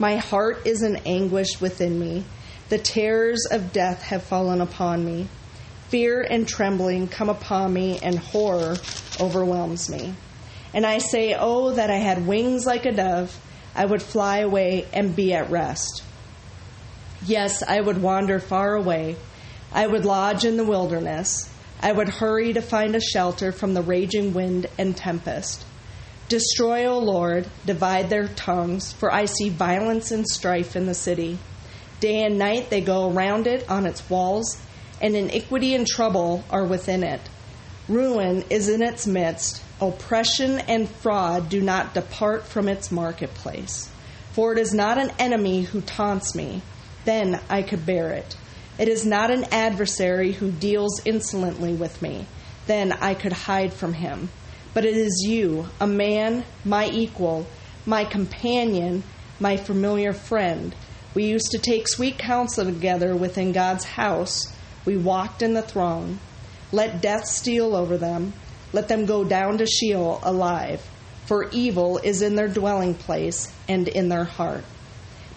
My 0.00 0.16
heart 0.16 0.66
is 0.66 0.82
in 0.82 0.96
anguish 1.04 1.60
within 1.60 2.00
me. 2.00 2.24
The 2.70 2.78
terrors 2.78 3.44
of 3.50 3.70
death 3.70 4.00
have 4.04 4.22
fallen 4.22 4.62
upon 4.62 5.04
me. 5.04 5.28
Fear 5.90 6.22
and 6.22 6.48
trembling 6.48 7.06
come 7.06 7.28
upon 7.28 7.74
me, 7.74 7.98
and 8.02 8.18
horror 8.18 8.78
overwhelms 9.20 9.90
me. 9.90 10.14
And 10.72 10.86
I 10.86 10.98
say, 10.98 11.36
Oh, 11.38 11.72
that 11.72 11.90
I 11.90 11.98
had 11.98 12.26
wings 12.26 12.64
like 12.64 12.86
a 12.86 12.92
dove! 12.92 13.38
I 13.74 13.84
would 13.84 14.00
fly 14.00 14.38
away 14.38 14.86
and 14.94 15.14
be 15.14 15.34
at 15.34 15.50
rest. 15.50 16.02
Yes, 17.26 17.62
I 17.62 17.78
would 17.78 18.00
wander 18.00 18.38
far 18.38 18.76
away. 18.76 19.16
I 19.70 19.86
would 19.86 20.06
lodge 20.06 20.46
in 20.46 20.56
the 20.56 20.64
wilderness. 20.64 21.52
I 21.82 21.92
would 21.92 22.08
hurry 22.08 22.54
to 22.54 22.62
find 22.62 22.96
a 22.96 23.00
shelter 23.00 23.52
from 23.52 23.74
the 23.74 23.82
raging 23.82 24.32
wind 24.32 24.66
and 24.78 24.96
tempest. 24.96 25.66
Destroy, 26.30 26.86
O 26.86 27.00
Lord, 27.00 27.48
divide 27.66 28.08
their 28.08 28.28
tongues, 28.28 28.92
for 28.92 29.12
I 29.12 29.24
see 29.24 29.48
violence 29.48 30.12
and 30.12 30.24
strife 30.24 30.76
in 30.76 30.86
the 30.86 30.94
city. 30.94 31.40
Day 31.98 32.22
and 32.22 32.38
night 32.38 32.70
they 32.70 32.80
go 32.80 33.10
around 33.10 33.48
it 33.48 33.68
on 33.68 33.84
its 33.84 34.08
walls, 34.08 34.56
and 35.02 35.16
iniquity 35.16 35.74
and 35.74 35.84
trouble 35.84 36.44
are 36.48 36.64
within 36.64 37.02
it. 37.02 37.20
Ruin 37.88 38.44
is 38.48 38.68
in 38.68 38.80
its 38.80 39.08
midst. 39.08 39.60
Oppression 39.80 40.60
and 40.60 40.88
fraud 40.88 41.48
do 41.48 41.60
not 41.60 41.94
depart 41.94 42.44
from 42.46 42.68
its 42.68 42.92
marketplace. 42.92 43.90
For 44.30 44.52
it 44.52 44.58
is 44.60 44.72
not 44.72 44.98
an 44.98 45.10
enemy 45.18 45.62
who 45.62 45.80
taunts 45.80 46.36
me, 46.36 46.62
then 47.06 47.40
I 47.50 47.62
could 47.62 47.84
bear 47.84 48.12
it. 48.12 48.36
It 48.78 48.86
is 48.86 49.04
not 49.04 49.32
an 49.32 49.46
adversary 49.50 50.30
who 50.30 50.52
deals 50.52 51.04
insolently 51.04 51.74
with 51.74 52.00
me, 52.00 52.26
then 52.68 52.92
I 52.92 53.14
could 53.14 53.32
hide 53.32 53.72
from 53.72 53.94
him. 53.94 54.28
But 54.72 54.84
it 54.84 54.96
is 54.96 55.24
you, 55.26 55.68
a 55.80 55.86
man, 55.86 56.44
my 56.64 56.88
equal, 56.88 57.46
my 57.86 58.04
companion, 58.04 59.02
my 59.40 59.56
familiar 59.56 60.12
friend. 60.12 60.74
We 61.14 61.24
used 61.24 61.50
to 61.50 61.58
take 61.58 61.88
sweet 61.88 62.18
counsel 62.18 62.64
together 62.64 63.16
within 63.16 63.52
God's 63.52 63.84
house. 63.84 64.38
We 64.84 64.96
walked 64.96 65.42
in 65.42 65.54
the 65.54 65.62
throng. 65.62 66.20
Let 66.70 67.02
death 67.02 67.24
steal 67.24 67.74
over 67.74 67.96
them. 67.96 68.32
Let 68.72 68.86
them 68.86 69.06
go 69.06 69.24
down 69.24 69.58
to 69.58 69.66
Sheol 69.66 70.20
alive. 70.22 70.88
For 71.26 71.48
evil 71.50 71.98
is 71.98 72.22
in 72.22 72.36
their 72.36 72.48
dwelling 72.48 72.94
place 72.94 73.52
and 73.68 73.88
in 73.88 74.08
their 74.08 74.24
heart. 74.24 74.64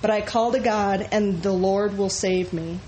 But 0.01 0.11
I 0.11 0.21
call 0.21 0.51
to 0.51 0.59
God, 0.59 1.07
and 1.11 1.41
the 1.41 1.53
Lord 1.53 1.97
will 1.97 2.09
save 2.09 2.53
me. 2.53 2.79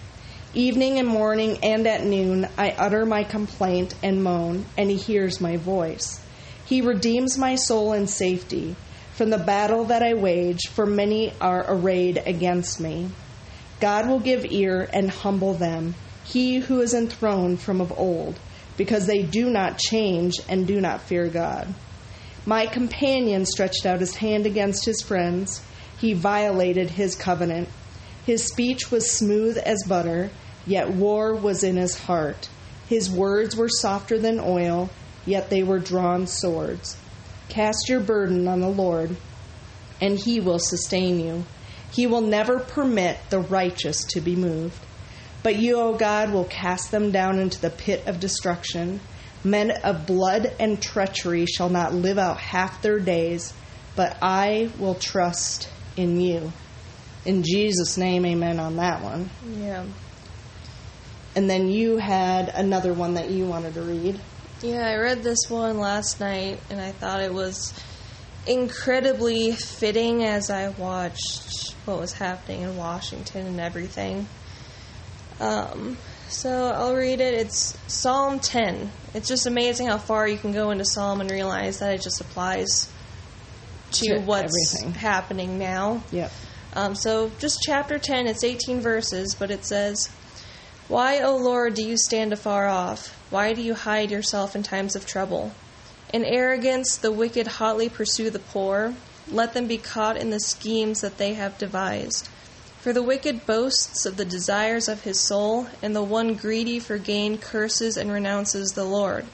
Evening 0.53 0.99
and 0.99 1.07
morning 1.07 1.57
and 1.63 1.87
at 1.87 2.03
noon 2.03 2.47
I 2.57 2.71
utter 2.71 3.05
my 3.05 3.23
complaint 3.23 3.95
and 4.03 4.23
moan, 4.23 4.65
and 4.77 4.91
he 4.91 4.97
hears 4.97 5.41
my 5.41 5.57
voice. 5.57 6.24
He 6.65 6.81
redeems 6.81 7.37
my 7.37 7.55
soul 7.55 7.93
in 7.93 8.07
safety 8.07 8.75
from 9.13 9.29
the 9.29 9.37
battle 9.37 9.85
that 9.85 10.03
I 10.03 10.13
wage, 10.13 10.67
for 10.73 10.85
many 10.85 11.31
are 11.39 11.63
arrayed 11.67 12.21
against 12.25 12.79
me. 12.79 13.09
God 13.79 14.07
will 14.07 14.19
give 14.19 14.45
ear 14.45 14.89
and 14.91 15.09
humble 15.09 15.53
them, 15.53 15.95
he 16.23 16.57
who 16.57 16.81
is 16.81 16.93
enthroned 16.93 17.59
from 17.59 17.81
of 17.81 17.93
old, 17.97 18.39
because 18.77 19.05
they 19.05 19.21
do 19.21 19.49
not 19.49 19.77
change 19.77 20.33
and 20.49 20.65
do 20.65 20.81
not 20.81 21.01
fear 21.01 21.27
God. 21.27 21.73
My 22.47 22.65
companion 22.65 23.45
stretched 23.45 23.85
out 23.85 23.99
his 23.99 24.15
hand 24.15 24.45
against 24.45 24.85
his 24.85 25.01
friends. 25.01 25.61
He 25.99 26.13
violated 26.13 26.89
his 26.89 27.15
covenant. 27.15 27.69
His 28.25 28.47
speech 28.47 28.91
was 28.91 29.11
smooth 29.11 29.57
as 29.59 29.83
butter, 29.87 30.31
yet 30.65 30.91
war 30.91 31.35
was 31.35 31.63
in 31.63 31.77
his 31.77 31.97
heart. 31.97 32.49
His 32.87 33.09
words 33.09 33.55
were 33.55 33.69
softer 33.69 34.17
than 34.17 34.39
oil 34.39 34.89
yet 35.25 35.49
they 35.49 35.63
were 35.63 35.79
drawn 35.79 36.27
swords. 36.27 36.97
Cast 37.49 37.89
your 37.89 37.99
burden 37.99 38.47
on 38.47 38.59
the 38.59 38.69
Lord, 38.69 39.15
and 40.01 40.17
he 40.17 40.39
will 40.39 40.59
sustain 40.59 41.19
you. 41.19 41.45
He 41.91 42.07
will 42.07 42.21
never 42.21 42.59
permit 42.59 43.17
the 43.29 43.39
righteous 43.39 43.97
to 44.09 44.21
be 44.21 44.35
moved. 44.35 44.79
But 45.43 45.59
you, 45.59 45.79
O 45.79 45.95
God, 45.95 46.31
will 46.31 46.45
cast 46.45 46.91
them 46.91 47.11
down 47.11 47.39
into 47.39 47.61
the 47.61 47.69
pit 47.69 48.05
of 48.07 48.19
destruction. 48.19 48.99
Men 49.43 49.71
of 49.83 50.07
blood 50.07 50.51
and 50.59 50.81
treachery 50.81 51.45
shall 51.45 51.69
not 51.69 51.93
live 51.93 52.17
out 52.17 52.39
half 52.39 52.81
their 52.81 52.99
days, 52.99 53.53
but 53.95 54.17
I 54.21 54.71
will 54.79 54.95
trust 54.95 55.69
in 55.95 56.19
you. 56.19 56.51
In 57.25 57.43
Jesus' 57.43 57.97
name, 57.97 58.25
amen 58.25 58.59
on 58.59 58.75
that 58.77 59.03
one. 59.03 59.29
Yeah. 59.57 59.85
And 61.35 61.49
then 61.49 61.69
you 61.69 61.97
had 61.97 62.49
another 62.49 62.93
one 62.93 63.13
that 63.15 63.29
you 63.29 63.45
wanted 63.45 63.75
to 63.75 63.81
read. 63.81 64.19
Yeah, 64.61 64.87
I 64.87 64.95
read 64.95 65.21
this 65.23 65.49
one 65.49 65.77
last 65.79 66.19
night 66.19 66.59
and 66.69 66.79
I 66.79 66.91
thought 66.91 67.21
it 67.21 67.33
was 67.33 67.73
incredibly 68.47 69.51
fitting 69.51 70.23
as 70.23 70.49
I 70.49 70.69
watched 70.69 71.73
what 71.85 71.99
was 71.99 72.13
happening 72.13 72.61
in 72.61 72.77
Washington 72.77 73.45
and 73.47 73.59
everything. 73.59 74.27
Um, 75.39 75.97
so 76.29 76.71
I'll 76.71 76.95
read 76.95 77.19
it. 77.21 77.33
It's 77.33 77.77
Psalm 77.87 78.39
10. 78.39 78.89
It's 79.13 79.27
just 79.27 79.45
amazing 79.45 79.87
how 79.87 79.97
far 79.97 80.27
you 80.27 80.37
can 80.37 80.51
go 80.53 80.71
into 80.71 80.85
Psalm 80.85 81.21
and 81.21 81.29
realize 81.29 81.79
that 81.79 81.93
it 81.93 82.01
just 82.01 82.21
applies 82.21 82.91
to, 83.91 84.15
To 84.15 84.19
what's 84.21 84.73
everything. 84.75 84.99
happening 84.99 85.59
now. 85.59 86.01
Yep. 86.11 86.31
Um, 86.73 86.95
so 86.95 87.29
just 87.39 87.59
chapter 87.65 87.97
10, 87.99 88.27
it's 88.27 88.43
18 88.43 88.81
verses, 88.81 89.35
but 89.37 89.51
it 89.51 89.65
says, 89.65 90.09
Why, 90.87 91.19
O 91.21 91.35
Lord, 91.37 91.73
do 91.75 91.83
you 91.87 91.97
stand 91.97 92.33
afar 92.33 92.67
off? 92.67 93.14
Why 93.29 93.53
do 93.53 93.61
you 93.61 93.73
hide 93.73 94.11
yourself 94.11 94.55
in 94.55 94.63
times 94.63 94.95
of 94.95 95.05
trouble? 95.05 95.51
In 96.13 96.23
arrogance, 96.23 96.97
the 96.97 97.11
wicked 97.11 97.47
hotly 97.47 97.89
pursue 97.89 98.29
the 98.29 98.39
poor. 98.39 98.93
Let 99.27 99.53
them 99.53 99.67
be 99.67 99.77
caught 99.77 100.17
in 100.17 100.29
the 100.29 100.39
schemes 100.39 101.01
that 101.01 101.17
they 101.17 101.33
have 101.33 101.57
devised. 101.57 102.29
For 102.79 102.93
the 102.93 103.01
wicked 103.01 103.47
boasts 103.47 104.05
of 104.05 104.17
the 104.17 104.25
desires 104.25 104.87
of 104.87 105.01
his 105.01 105.19
soul, 105.19 105.67
and 105.81 105.95
the 105.95 106.03
one 106.03 106.35
greedy 106.35 106.79
for 106.79 106.99
gain 106.99 107.39
curses 107.39 107.97
and 107.97 108.11
renounces 108.11 108.73
the 108.73 108.83
Lord. 108.83 109.25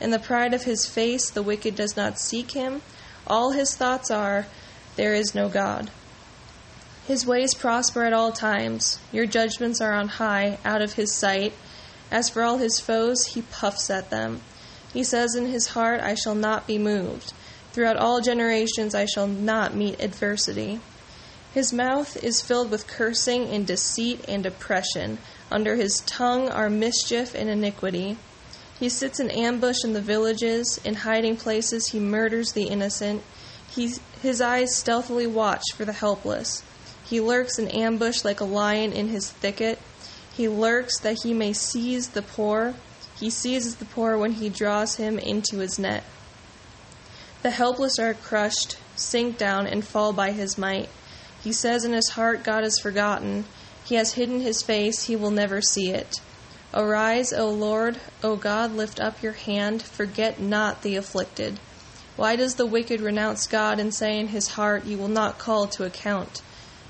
In 0.00 0.12
the 0.12 0.20
pride 0.20 0.54
of 0.54 0.62
his 0.62 0.86
face, 0.86 1.28
the 1.30 1.42
wicked 1.42 1.74
does 1.74 1.96
not 1.96 2.20
seek 2.20 2.52
him. 2.52 2.82
All 3.26 3.50
his 3.50 3.74
thoughts 3.74 4.12
are, 4.12 4.46
There 4.94 5.14
is 5.14 5.34
no 5.34 5.48
God. 5.48 5.90
His 7.08 7.26
ways 7.26 7.52
prosper 7.52 8.04
at 8.04 8.12
all 8.12 8.30
times. 8.30 9.00
Your 9.10 9.26
judgments 9.26 9.80
are 9.80 9.92
on 9.92 10.08
high, 10.08 10.58
out 10.64 10.80
of 10.80 10.92
his 10.92 11.18
sight. 11.18 11.52
As 12.10 12.28
for 12.28 12.42
all 12.42 12.58
his 12.58 12.80
foes, 12.80 13.24
he 13.26 13.42
puffs 13.42 13.90
at 13.90 14.10
them. 14.10 14.40
He 14.92 15.02
says 15.02 15.34
in 15.34 15.46
his 15.46 15.68
heart, 15.68 16.00
I 16.00 16.14
shall 16.14 16.34
not 16.34 16.66
be 16.66 16.78
moved. 16.78 17.32
Throughout 17.72 17.96
all 17.96 18.20
generations, 18.20 18.94
I 18.94 19.06
shall 19.06 19.26
not 19.26 19.74
meet 19.74 20.00
adversity. 20.00 20.80
His 21.52 21.72
mouth 21.72 22.16
is 22.22 22.40
filled 22.40 22.70
with 22.70 22.86
cursing 22.86 23.48
and 23.48 23.66
deceit 23.66 24.24
and 24.28 24.44
oppression. 24.46 25.18
Under 25.50 25.76
his 25.76 26.02
tongue 26.06 26.48
are 26.48 26.70
mischief 26.70 27.34
and 27.34 27.48
iniquity. 27.48 28.16
He 28.78 28.88
sits 28.88 29.20
in 29.20 29.30
ambush 29.30 29.84
in 29.84 29.92
the 29.92 30.00
villages. 30.00 30.80
In 30.84 30.94
hiding 30.94 31.36
places, 31.36 31.88
he 31.88 32.00
murders 32.00 32.52
the 32.52 32.64
innocent. 32.64 33.22
He, 33.70 33.94
his 34.20 34.40
eyes 34.40 34.74
stealthily 34.74 35.26
watch 35.26 35.62
for 35.74 35.84
the 35.84 35.92
helpless. 35.92 36.62
He 37.04 37.20
lurks 37.20 37.58
in 37.58 37.68
ambush 37.68 38.24
like 38.24 38.40
a 38.40 38.44
lion 38.44 38.92
in 38.92 39.08
his 39.08 39.30
thicket. 39.30 39.78
He 40.36 40.48
lurks 40.48 40.98
that 41.00 41.18
he 41.22 41.32
may 41.32 41.52
seize 41.52 42.08
the 42.08 42.22
poor. 42.22 42.74
He 43.18 43.30
seizes 43.30 43.76
the 43.76 43.84
poor 43.84 44.18
when 44.18 44.32
he 44.32 44.48
draws 44.48 44.96
him 44.96 45.18
into 45.18 45.58
his 45.58 45.78
net. 45.78 46.04
The 47.42 47.50
helpless 47.50 47.98
are 48.00 48.14
crushed, 48.14 48.78
sink 48.96 49.38
down, 49.38 49.66
and 49.66 49.86
fall 49.86 50.12
by 50.12 50.32
his 50.32 50.58
might. 50.58 50.88
He 51.42 51.52
says 51.52 51.84
in 51.84 51.92
his 51.92 52.10
heart, 52.10 52.42
God 52.42 52.64
is 52.64 52.80
forgotten. 52.82 53.44
He 53.84 53.96
has 53.96 54.14
hidden 54.14 54.40
his 54.40 54.62
face, 54.62 55.04
he 55.04 55.14
will 55.14 55.30
never 55.30 55.60
see 55.60 55.90
it. 55.90 56.14
Arise, 56.72 57.32
O 57.32 57.48
Lord, 57.48 58.00
O 58.22 58.34
God, 58.34 58.72
lift 58.72 58.98
up 58.98 59.22
your 59.22 59.34
hand, 59.34 59.82
forget 59.82 60.40
not 60.40 60.82
the 60.82 60.96
afflicted. 60.96 61.60
Why 62.16 62.34
does 62.34 62.54
the 62.54 62.66
wicked 62.66 63.00
renounce 63.00 63.46
God 63.46 63.78
and 63.78 63.94
say 63.94 64.18
in 64.18 64.28
his 64.28 64.48
heart, 64.48 64.86
You 64.86 64.98
will 64.98 65.08
not 65.08 65.38
call 65.38 65.66
to 65.68 65.84
account? 65.84 66.40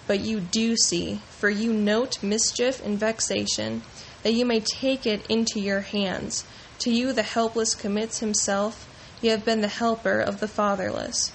But 0.07 0.21
you 0.21 0.41
do 0.41 0.77
see, 0.77 1.21
for 1.31 1.49
you 1.49 1.73
note 1.73 2.23
mischief 2.23 2.85
and 2.85 2.99
vexation, 2.99 3.83
that 4.23 4.35
you 4.35 4.45
may 4.45 4.61
take 4.61 5.07
it 5.07 5.27
into 5.29 5.61
your 5.61 5.81
hands. 5.81 6.45
To 6.81 6.91
you 6.91 7.13
the 7.13 7.23
helpless 7.23 7.75
commits 7.75 8.19
himself. 8.19 8.89
You 9.23 9.31
have 9.31 9.45
been 9.45 9.61
the 9.61 9.69
helper 9.69 10.21
of 10.21 10.41
the 10.41 10.49
fatherless. 10.49 11.33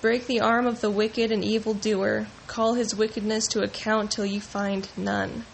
Break 0.00 0.26
the 0.26 0.40
arm 0.40 0.66
of 0.66 0.80
the 0.80 0.90
wicked 0.90 1.32
and 1.32 1.44
evildoer. 1.44 2.26
Call 2.46 2.74
his 2.74 2.94
wickedness 2.94 3.46
to 3.48 3.62
account 3.62 4.12
till 4.12 4.26
you 4.26 4.40
find 4.40 4.88
none. 4.96 5.44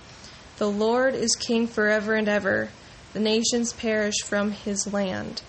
The 0.59 0.69
Lord 0.69 1.15
is 1.15 1.35
king 1.35 1.67
forever 1.67 2.15
and 2.15 2.29
ever. 2.29 2.69
The 3.13 3.21
nations 3.21 3.73
perish 3.73 4.23
from 4.25 4.53
his 4.53 4.93
land. 4.93 5.43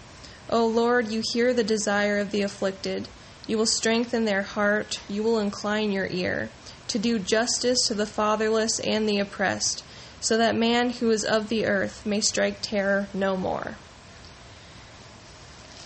O 0.50 0.66
Lord, 0.66 1.10
you 1.10 1.22
hear 1.34 1.54
the 1.54 1.64
desire 1.64 2.18
of 2.18 2.32
the 2.32 2.42
afflicted. 2.42 3.08
You 3.48 3.58
will 3.58 3.66
strengthen 3.66 4.26
their 4.26 4.44
heart. 4.44 5.00
You 5.10 5.24
will 5.24 5.40
incline 5.40 5.92
your 5.92 6.08
ear. 6.08 6.50
To 6.88 7.00
do 7.00 7.20
justice 7.20 7.88
to 7.88 7.94
the 7.94 8.06
fatherless 8.06 8.80
and 8.80 9.08
the 9.08 9.20
oppressed, 9.20 9.84
so 10.20 10.38
that 10.38 10.56
man 10.56 10.90
who 10.90 11.10
is 11.12 11.24
of 11.24 11.50
the 11.50 11.66
earth 11.66 12.06
may 12.06 12.22
strike 12.22 12.60
terror 12.62 13.08
no 13.14 13.36
more. 13.36 13.76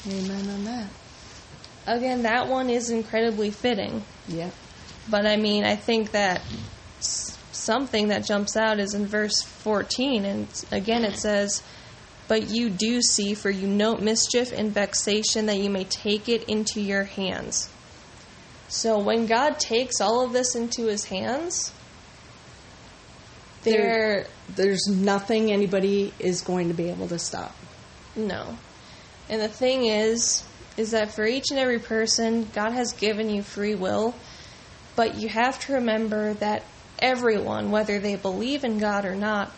Amen 0.07 0.49
on 0.49 0.63
that. 0.65 0.87
Again, 1.85 2.23
that 2.23 2.47
one 2.47 2.69
is 2.69 2.89
incredibly 2.89 3.49
fitting. 3.49 4.03
Yeah. 4.27 4.51
But 5.09 5.25
I 5.25 5.37
mean, 5.37 5.63
I 5.63 5.75
think 5.75 6.11
that 6.11 6.41
something 6.99 8.09
that 8.09 8.25
jumps 8.25 8.55
out 8.55 8.79
is 8.79 8.93
in 8.93 9.05
verse 9.05 9.41
14. 9.41 10.25
And 10.25 10.47
again, 10.71 11.03
it 11.03 11.17
says, 11.17 11.63
But 12.27 12.49
you 12.49 12.69
do 12.69 13.01
see, 13.01 13.33
for 13.33 13.49
you 13.49 13.67
note 13.67 14.01
mischief 14.01 14.51
and 14.51 14.71
vexation, 14.71 15.45
that 15.47 15.59
you 15.59 15.69
may 15.69 15.85
take 15.85 16.27
it 16.29 16.43
into 16.43 16.81
your 16.81 17.03
hands. 17.03 17.69
So 18.69 18.99
when 18.99 19.25
God 19.27 19.59
takes 19.59 20.01
all 20.01 20.25
of 20.25 20.33
this 20.33 20.55
into 20.55 20.87
his 20.87 21.05
hands, 21.05 21.71
there, 23.63 24.27
There's 24.55 24.87
nothing 24.87 25.51
anybody 25.51 26.13
is 26.19 26.41
going 26.41 26.67
to 26.69 26.73
be 26.73 26.89
able 26.89 27.07
to 27.09 27.19
stop. 27.19 27.55
no. 28.15 28.57
And 29.29 29.41
the 29.41 29.49
thing 29.49 29.87
is, 29.87 30.45
is 30.77 30.91
that 30.91 31.13
for 31.13 31.25
each 31.25 31.45
and 31.49 31.59
every 31.59 31.79
person, 31.79 32.47
God 32.53 32.71
has 32.71 32.93
given 32.93 33.29
you 33.29 33.43
free 33.43 33.75
will, 33.75 34.15
but 34.95 35.15
you 35.17 35.27
have 35.27 35.59
to 35.65 35.73
remember 35.73 36.33
that 36.35 36.63
everyone, 36.99 37.69
whether 37.69 37.99
they 37.99 38.15
believe 38.15 38.63
in 38.63 38.77
God 38.77 39.03
or 39.05 39.15
not, 39.15 39.51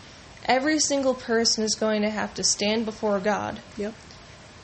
every 0.45 0.79
single 0.79 1.13
person 1.13 1.63
is 1.63 1.75
going 1.79 2.01
to 2.01 2.09
have 2.09 2.33
to 2.33 2.43
stand 2.43 2.85
before 2.85 3.19
God, 3.19 3.61
Yep. 3.77 3.93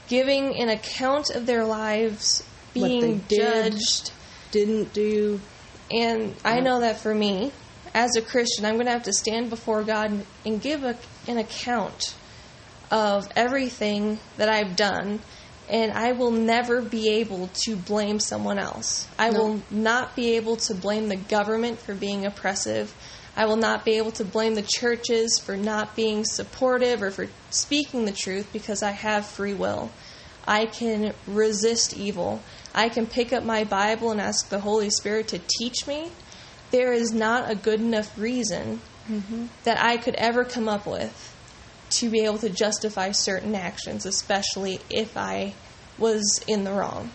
giving 0.07 0.59
an 0.59 0.69
account 0.69 1.29
of 1.35 1.45
their 1.45 1.65
lives, 1.65 2.41
being 2.73 3.23
judged. 3.29 4.11
Didn't 4.51 4.93
do. 4.93 5.39
And 5.91 6.35
I 6.43 6.59
know 6.59 6.81
that 6.81 6.99
for 6.99 7.13
me, 7.13 7.51
as 7.93 8.15
a 8.17 8.21
Christian, 8.21 8.65
I'm 8.65 8.75
going 8.75 8.87
to 8.87 8.91
have 8.91 9.03
to 9.03 9.13
stand 9.13 9.49
before 9.49 9.83
God 9.83 10.11
and, 10.11 10.25
and 10.45 10.61
give 10.61 10.83
a, 10.83 10.97
an 11.27 11.37
account 11.37 12.15
of 12.91 13.23
everything 13.35 14.19
that 14.37 14.49
I've 14.49 14.75
done. 14.75 15.19
And 15.67 15.91
I 15.93 16.11
will 16.11 16.31
never 16.31 16.81
be 16.81 17.09
able 17.09 17.49
to 17.65 17.75
blame 17.75 18.19
someone 18.19 18.59
else. 18.59 19.07
I 19.17 19.29
No. 19.31 19.39
will 19.39 19.61
not 19.71 20.15
be 20.15 20.35
able 20.35 20.57
to 20.57 20.75
blame 20.75 21.09
the 21.09 21.15
government 21.15 21.79
for 21.79 21.95
being 21.95 22.25
oppressive. 22.25 22.93
I 23.35 23.45
will 23.45 23.57
not 23.57 23.83
be 23.83 23.97
able 23.97 24.11
to 24.11 24.23
blame 24.23 24.55
the 24.55 24.61
churches 24.61 25.41
for 25.43 25.57
not 25.57 25.95
being 25.95 26.23
supportive 26.23 27.01
or 27.01 27.11
for 27.11 27.27
speaking 27.49 28.05
the 28.05 28.15
truth 28.15 28.49
because 28.53 28.83
I 28.83 28.91
have 28.91 29.25
free 29.25 29.53
will. 29.53 29.91
I 30.47 30.65
can 30.65 31.13
resist 31.27 31.95
evil. 31.95 32.41
I 32.73 32.89
can 32.89 33.07
pick 33.07 33.33
up 33.33 33.43
my 33.43 33.63
Bible 33.63 34.11
and 34.11 34.21
ask 34.21 34.49
the 34.49 34.59
Holy 34.59 34.89
Spirit 34.89 35.29
to 35.29 35.39
teach 35.39 35.87
me. 35.87 36.11
There 36.71 36.93
is 36.93 37.13
not 37.13 37.49
a 37.49 37.55
good 37.55 37.79
enough 37.79 38.17
reason 38.17 38.81
mm-hmm. 39.09 39.45
that 39.63 39.81
I 39.81 39.97
could 39.97 40.15
ever 40.15 40.43
come 40.43 40.67
up 40.67 40.85
with 40.85 41.33
to 41.91 42.09
be 42.09 42.21
able 42.21 42.39
to 42.39 42.49
justify 42.49 43.11
certain 43.11 43.55
actions, 43.55 44.05
especially 44.05 44.79
if 44.89 45.15
I 45.15 45.53
was 45.97 46.43
in 46.47 46.63
the 46.63 46.73
wrong. 46.73 47.11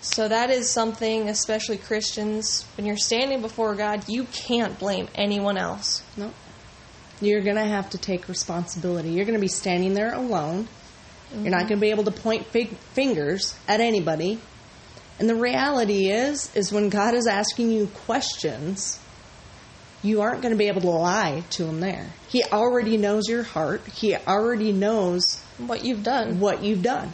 So 0.00 0.28
that 0.28 0.48
is 0.50 0.70
something, 0.70 1.28
especially 1.28 1.76
Christians, 1.76 2.64
when 2.76 2.86
you're 2.86 2.96
standing 2.96 3.42
before 3.42 3.74
God, 3.74 4.08
you 4.08 4.24
can't 4.24 4.78
blame 4.78 5.08
anyone 5.14 5.58
else. 5.58 6.02
No. 6.16 6.32
You're 7.20 7.42
going 7.42 7.56
to 7.56 7.66
have 7.66 7.90
to 7.90 7.98
take 7.98 8.28
responsibility. 8.28 9.10
You're 9.10 9.26
going 9.26 9.36
to 9.36 9.40
be 9.40 9.48
standing 9.48 9.92
there 9.92 10.14
alone. 10.14 10.68
You're 11.34 11.50
not 11.50 11.68
going 11.68 11.78
to 11.78 11.80
be 11.80 11.90
able 11.90 12.04
to 12.04 12.10
point 12.10 12.46
fig- 12.46 12.76
fingers 12.94 13.54
at 13.68 13.80
anybody. 13.80 14.38
And 15.18 15.28
the 15.28 15.34
reality 15.36 16.10
is 16.10 16.54
is 16.56 16.72
when 16.72 16.88
God 16.88 17.14
is 17.14 17.26
asking 17.26 17.70
you 17.70 17.86
questions, 18.06 18.98
you 20.02 20.22
aren't 20.22 20.40
going 20.42 20.52
to 20.52 20.58
be 20.58 20.68
able 20.68 20.80
to 20.80 20.90
lie 20.90 21.44
to 21.50 21.66
him 21.66 21.80
there. 21.80 22.10
He 22.28 22.42
already 22.44 22.96
knows 22.96 23.24
your 23.28 23.42
heart. 23.42 23.86
He 23.86 24.16
already 24.16 24.72
knows 24.72 25.40
What 25.58 25.84
you've 25.84 26.02
done. 26.02 26.40
what 26.40 26.62
you've 26.64 26.82
done. 26.82 27.12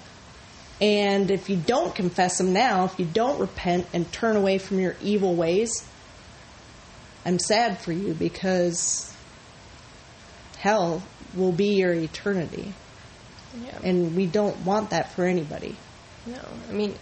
And 0.81 1.31
if 1.31 1.49
you 1.51 1.57
don't 1.57 1.95
confess 1.95 2.39
them 2.39 2.53
now, 2.53 2.85
if 2.85 2.99
you 2.99 3.07
don't 3.07 3.41
repent 3.41 3.87
and 3.93 4.11
turn 4.13 4.37
away 4.37 4.59
from 4.59 4.79
your 4.79 4.95
evil 5.03 5.35
ways, 5.35 5.71
I'm 7.25 7.39
sad 7.39 7.81
for 7.81 7.93
you 7.93 8.15
because 8.15 9.13
hell 10.59 11.03
will 11.35 11.53
be 11.53 11.75
your 11.75 11.93
eternity. 11.93 12.73
Yeah. 13.65 13.79
And 13.83 14.17
we 14.17 14.27
don't 14.27 14.57
want 14.65 14.91
that 14.91 15.13
for 15.13 15.25
anybody. 15.25 15.77
No, 16.27 16.41
I 16.69 16.73
mean, 16.73 16.95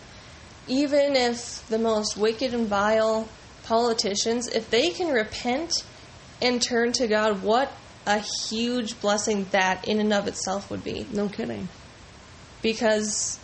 even 0.69 1.17
if 1.17 1.67
the 1.69 1.79
most 1.79 2.17
wicked 2.17 2.55
and 2.55 2.67
vile 2.67 3.29
politicians, 3.64 4.49
if 4.49 4.71
they 4.71 4.90
can 4.90 5.09
repent 5.09 5.85
and 6.40 6.61
turn 6.61 6.93
to 6.93 7.07
God, 7.07 7.43
what 7.43 7.73
a 8.07 8.19
huge 8.19 9.01
blessing 9.01 9.47
that 9.51 9.88
in 9.88 10.01
and 10.01 10.12
of 10.12 10.29
itself 10.29 10.71
would 10.71 10.85
be. 10.85 11.07
No 11.12 11.29
kidding. 11.29 11.69
Because, 12.62 13.38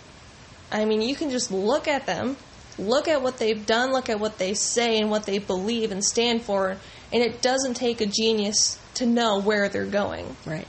I 0.71 0.85
mean, 0.85 1.03
you 1.03 1.15
can 1.15 1.31
just 1.31 1.51
look 1.51 1.89
at 1.89 2.07
them, 2.07 2.37
look 2.79 3.09
at 3.09 3.23
what 3.23 3.39
they've 3.39 3.65
done, 3.65 3.93
look 3.93 4.09
at 4.09 4.21
what 4.21 4.39
they 4.39 4.55
say 4.55 4.99
and 4.99 5.11
what 5.11 5.25
they 5.25 5.39
believe 5.39 5.93
and 5.93 6.05
stand 6.05 6.43
for, 6.43 6.77
and 7.13 7.23
it 7.23 7.43
doesn't 7.43 7.75
take 7.75 8.01
a 8.01 8.07
genius 8.07 8.79
to 8.95 9.07
know 9.07 9.41
where 9.41 9.69
they're 9.69 9.87
going. 9.87 10.37
Right. 10.47 10.69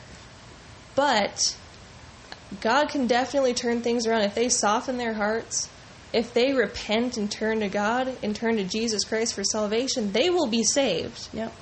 But 0.96 1.56
God 2.60 2.90
can 2.90 3.08
definitely 3.08 3.54
turn 3.54 3.82
things 3.82 4.06
around 4.06 4.22
if 4.22 4.36
they 4.36 4.50
soften 4.50 4.98
their 4.98 5.14
hearts. 5.14 5.70
If 6.12 6.34
they 6.34 6.54
repent 6.54 7.16
and 7.16 7.32
turn 7.32 7.62
to 7.62 7.70
God 7.70 8.14
and 8.22 8.36
turn 8.36 8.58
to 8.58 8.66
Jesus 8.66 9.06
Christ 9.06 9.34
for 9.34 9.46
salvation, 9.46 10.12
they 10.12 10.30
will 10.30 10.48
be 10.48 10.64
saved. 10.64 11.30
Yep. 11.32 11.54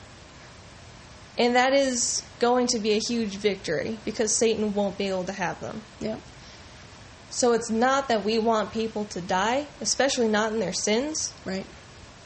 And 1.37 1.55
that 1.55 1.73
is 1.73 2.23
going 2.39 2.67
to 2.67 2.79
be 2.79 2.93
a 2.93 2.99
huge 2.99 3.35
victory 3.35 3.99
because 4.03 4.35
Satan 4.35 4.73
won't 4.73 4.97
be 4.97 5.07
able 5.07 5.25
to 5.25 5.33
have 5.33 5.61
them. 5.61 5.81
Yep. 5.99 6.19
So 7.29 7.53
it's 7.53 7.69
not 7.69 8.07
that 8.07 8.25
we 8.25 8.39
want 8.39 8.73
people 8.73 9.05
to 9.05 9.21
die, 9.21 9.67
especially 9.81 10.27
not 10.27 10.51
in 10.51 10.59
their 10.59 10.73
sins. 10.73 11.31
Right. 11.45 11.65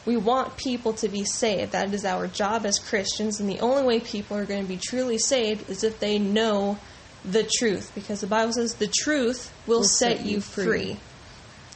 We 0.06 0.18
want 0.18 0.58
people 0.58 0.94
to 0.94 1.10
be 1.10 1.26
saved. 1.26 1.74
That 1.74 1.94
is 1.94 2.06
our 2.06 2.28
job 2.28 2.66
as 2.66 2.80
Christians, 2.80 3.40
and 3.40 3.50
the 3.50 3.60
only 3.60 3.84
way 3.84 4.00
people 4.00 4.38
are 4.38 4.46
going 4.46 4.62
to 4.62 4.68
be 4.68 4.78
truly 4.78 5.18
saved 5.18 5.70
is 5.70 5.84
if 5.84 6.00
they 6.00 6.20
know 6.20 6.78
the 7.26 7.50
truth, 7.58 7.92
because 7.96 8.22
the 8.22 8.28
Bible 8.28 8.54
says 8.54 8.76
the 8.76 8.88
truth 8.88 9.52
will, 9.68 9.80
Will 9.80 9.84
set, 9.86 10.18
set 10.18 10.26
you 10.26 10.42
free. 10.42 10.66
free. 10.66 10.98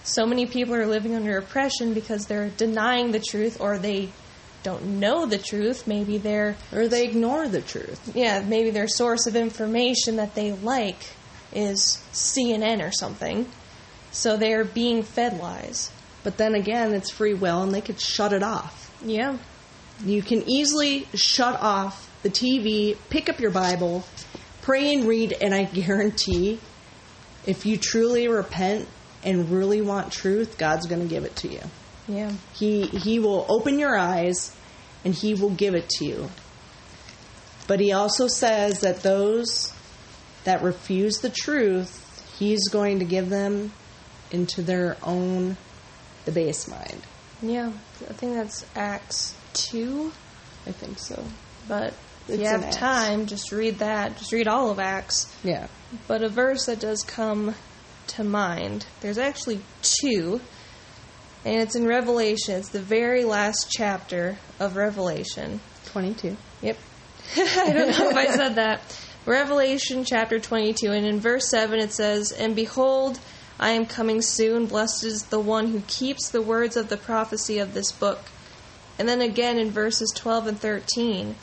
So 0.04 0.26
many 0.26 0.46
people 0.46 0.74
are 0.76 0.86
living 0.86 1.16
under 1.16 1.38
oppression 1.38 1.94
because 1.94 2.26
they're 2.28 2.50
denying 2.50 3.12
the 3.12 3.20
truth 3.20 3.60
or 3.60 3.78
they 3.78 4.10
don't 4.64 5.00
know 5.00 5.26
the 5.26 5.38
truth. 5.38 5.86
Maybe 5.88 6.18
they're 6.18 6.56
Or 6.74 6.88
they 6.88 7.04
ignore 7.06 7.48
the 7.48 7.62
truth. 7.62 8.12
yeah, 8.16 8.42
maybe 8.42 8.70
their 8.70 8.88
source 8.88 9.28
of 9.28 9.36
information 9.36 10.16
that 10.18 10.34
they 10.36 10.52
like 10.54 10.98
is 11.54 12.02
CNN 12.14 12.86
or 12.86 12.92
something. 12.92 13.50
So 14.12 14.38
they're 14.38 14.64
being 14.66 15.04
fed 15.04 15.40
lies. 15.40 15.92
But 16.24 16.38
then 16.38 16.56
again, 16.56 16.94
it's 16.94 17.12
free 17.12 17.34
will 17.34 17.64
and 17.64 17.74
they 17.74 17.82
could 17.82 18.00
shut 18.02 18.34
it 18.34 18.44
off. 18.44 18.94
Yeah. 19.06 19.38
You 20.06 20.22
can 20.22 20.48
easily 20.50 21.08
shut 21.16 21.60
off 21.62 22.10
the 22.24 22.30
TV, 22.30 22.98
pick 23.10 23.30
up 23.30 23.40
your 23.40 23.52
Bible, 23.52 24.06
pray 24.68 24.94
and 24.94 25.06
read, 25.06 25.32
and 25.32 25.56
I 25.56 25.64
guarantee 25.64 26.60
if 27.46 27.66
you 27.66 27.78
truly 27.78 28.28
repent 28.28 28.86
and 29.24 29.50
really 29.50 29.80
want 29.80 30.12
truth, 30.12 30.58
God's 30.58 30.88
going 30.88 31.02
to 31.02 31.08
give 31.08 31.24
it 31.24 31.38
to 31.38 31.48
you. 31.48 31.62
Yeah. 32.10 32.34
He 32.54 32.86
he 32.88 33.20
will 33.20 33.46
open 33.48 33.80
your 33.80 33.98
eyes 33.98 34.54
and 35.06 35.16
he 35.16 35.34
will 35.34 35.52
give 35.52 35.74
it 35.74 35.88
to 35.90 36.06
you. 36.06 36.30
But 37.66 37.80
he 37.80 37.94
also 37.94 38.28
says 38.28 38.82
that 38.82 39.04
those 39.04 39.74
that 40.44 40.62
refuse 40.62 41.20
the 41.20 41.30
truth, 41.30 42.36
he's 42.38 42.68
going 42.68 43.00
to 43.00 43.06
give 43.06 43.30
them 43.30 43.72
into 44.32 44.62
their 44.62 44.98
own 45.02 45.56
the 46.26 46.34
base 46.34 46.68
mind. 46.68 47.02
Yeah. 47.42 47.72
I 48.10 48.14
think 48.14 48.34
that's 48.34 48.66
Acts 48.76 49.34
2. 49.54 50.12
I 50.66 50.72
think 50.74 51.00
so. 51.00 51.24
But 51.70 51.94
if 52.28 52.36
It's 52.36 52.44
you 52.44 52.48
have 52.48 52.72
time, 52.72 53.26
just 53.26 53.52
read 53.52 53.80
that. 53.80 54.18
Just 54.18 54.34
read 54.34 54.48
all 54.48 54.70
of 54.70 54.80
Acts. 54.80 55.34
Yeah. 55.44 55.68
But 56.08 56.24
a 56.24 56.30
verse 56.30 56.66
that 56.66 56.80
does 56.80 57.04
come 57.04 57.56
to 58.08 58.24
mind, 58.24 58.86
there's 59.02 59.18
actually 59.18 59.62
two, 59.82 60.42
and 61.46 61.62
it's 61.62 61.76
in 61.76 61.86
Revelation. 61.86 62.56
It's 62.56 62.70
the 62.70 62.82
very 62.82 63.24
last 63.24 63.70
chapter 63.70 64.38
of 64.60 64.76
Revelation. 64.76 65.60
22. 65.86 66.36
Yep. 66.62 66.78
I 67.38 67.72
don't 67.74 67.98
know 67.98 68.10
if 68.10 68.16
I 68.16 68.28
said 68.28 68.56
that. 68.56 68.82
Revelation 69.26 70.06
chapter 70.06 70.40
22, 70.40 70.92
and 70.92 71.06
in 71.06 71.20
verse 71.20 71.50
7 71.50 71.80
it 71.80 71.92
says, 71.92 72.32
And 72.32 72.56
behold, 72.56 73.20
I 73.60 73.72
am 73.72 73.86
coming 73.86 74.22
soon. 74.22 74.68
Blessed 74.68 75.04
is 75.04 75.24
the 75.24 75.40
one 75.40 75.68
who 75.68 75.82
keeps 75.88 76.30
the 76.30 76.42
words 76.42 76.78
of 76.78 76.90
the 76.90 76.98
prophecy 76.98 77.60
of 77.60 77.74
this 77.74 77.92
book. 77.92 78.20
And 78.98 79.08
then 79.08 79.22
again 79.22 79.60
in 79.60 79.72
verses 79.72 80.12
12 80.16 80.48
and 80.48 80.60
13, 80.60 81.36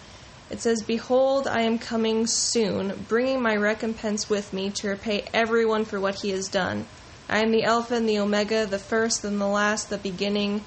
it 0.54 0.60
says, 0.60 0.82
Behold, 0.82 1.48
I 1.48 1.62
am 1.62 1.80
coming 1.80 2.28
soon, 2.28 3.06
bringing 3.08 3.42
my 3.42 3.56
recompense 3.56 4.30
with 4.30 4.52
me 4.52 4.70
to 4.70 4.88
repay 4.88 5.24
everyone 5.34 5.84
for 5.84 5.98
what 5.98 6.20
he 6.22 6.30
has 6.30 6.46
done. 6.46 6.86
I 7.28 7.40
am 7.40 7.50
the 7.50 7.64
Alpha 7.64 7.96
and 7.96 8.08
the 8.08 8.20
Omega, 8.20 8.64
the 8.64 8.78
first 8.78 9.24
and 9.24 9.40
the 9.40 9.48
last, 9.48 9.90
the 9.90 9.98
beginning 9.98 10.62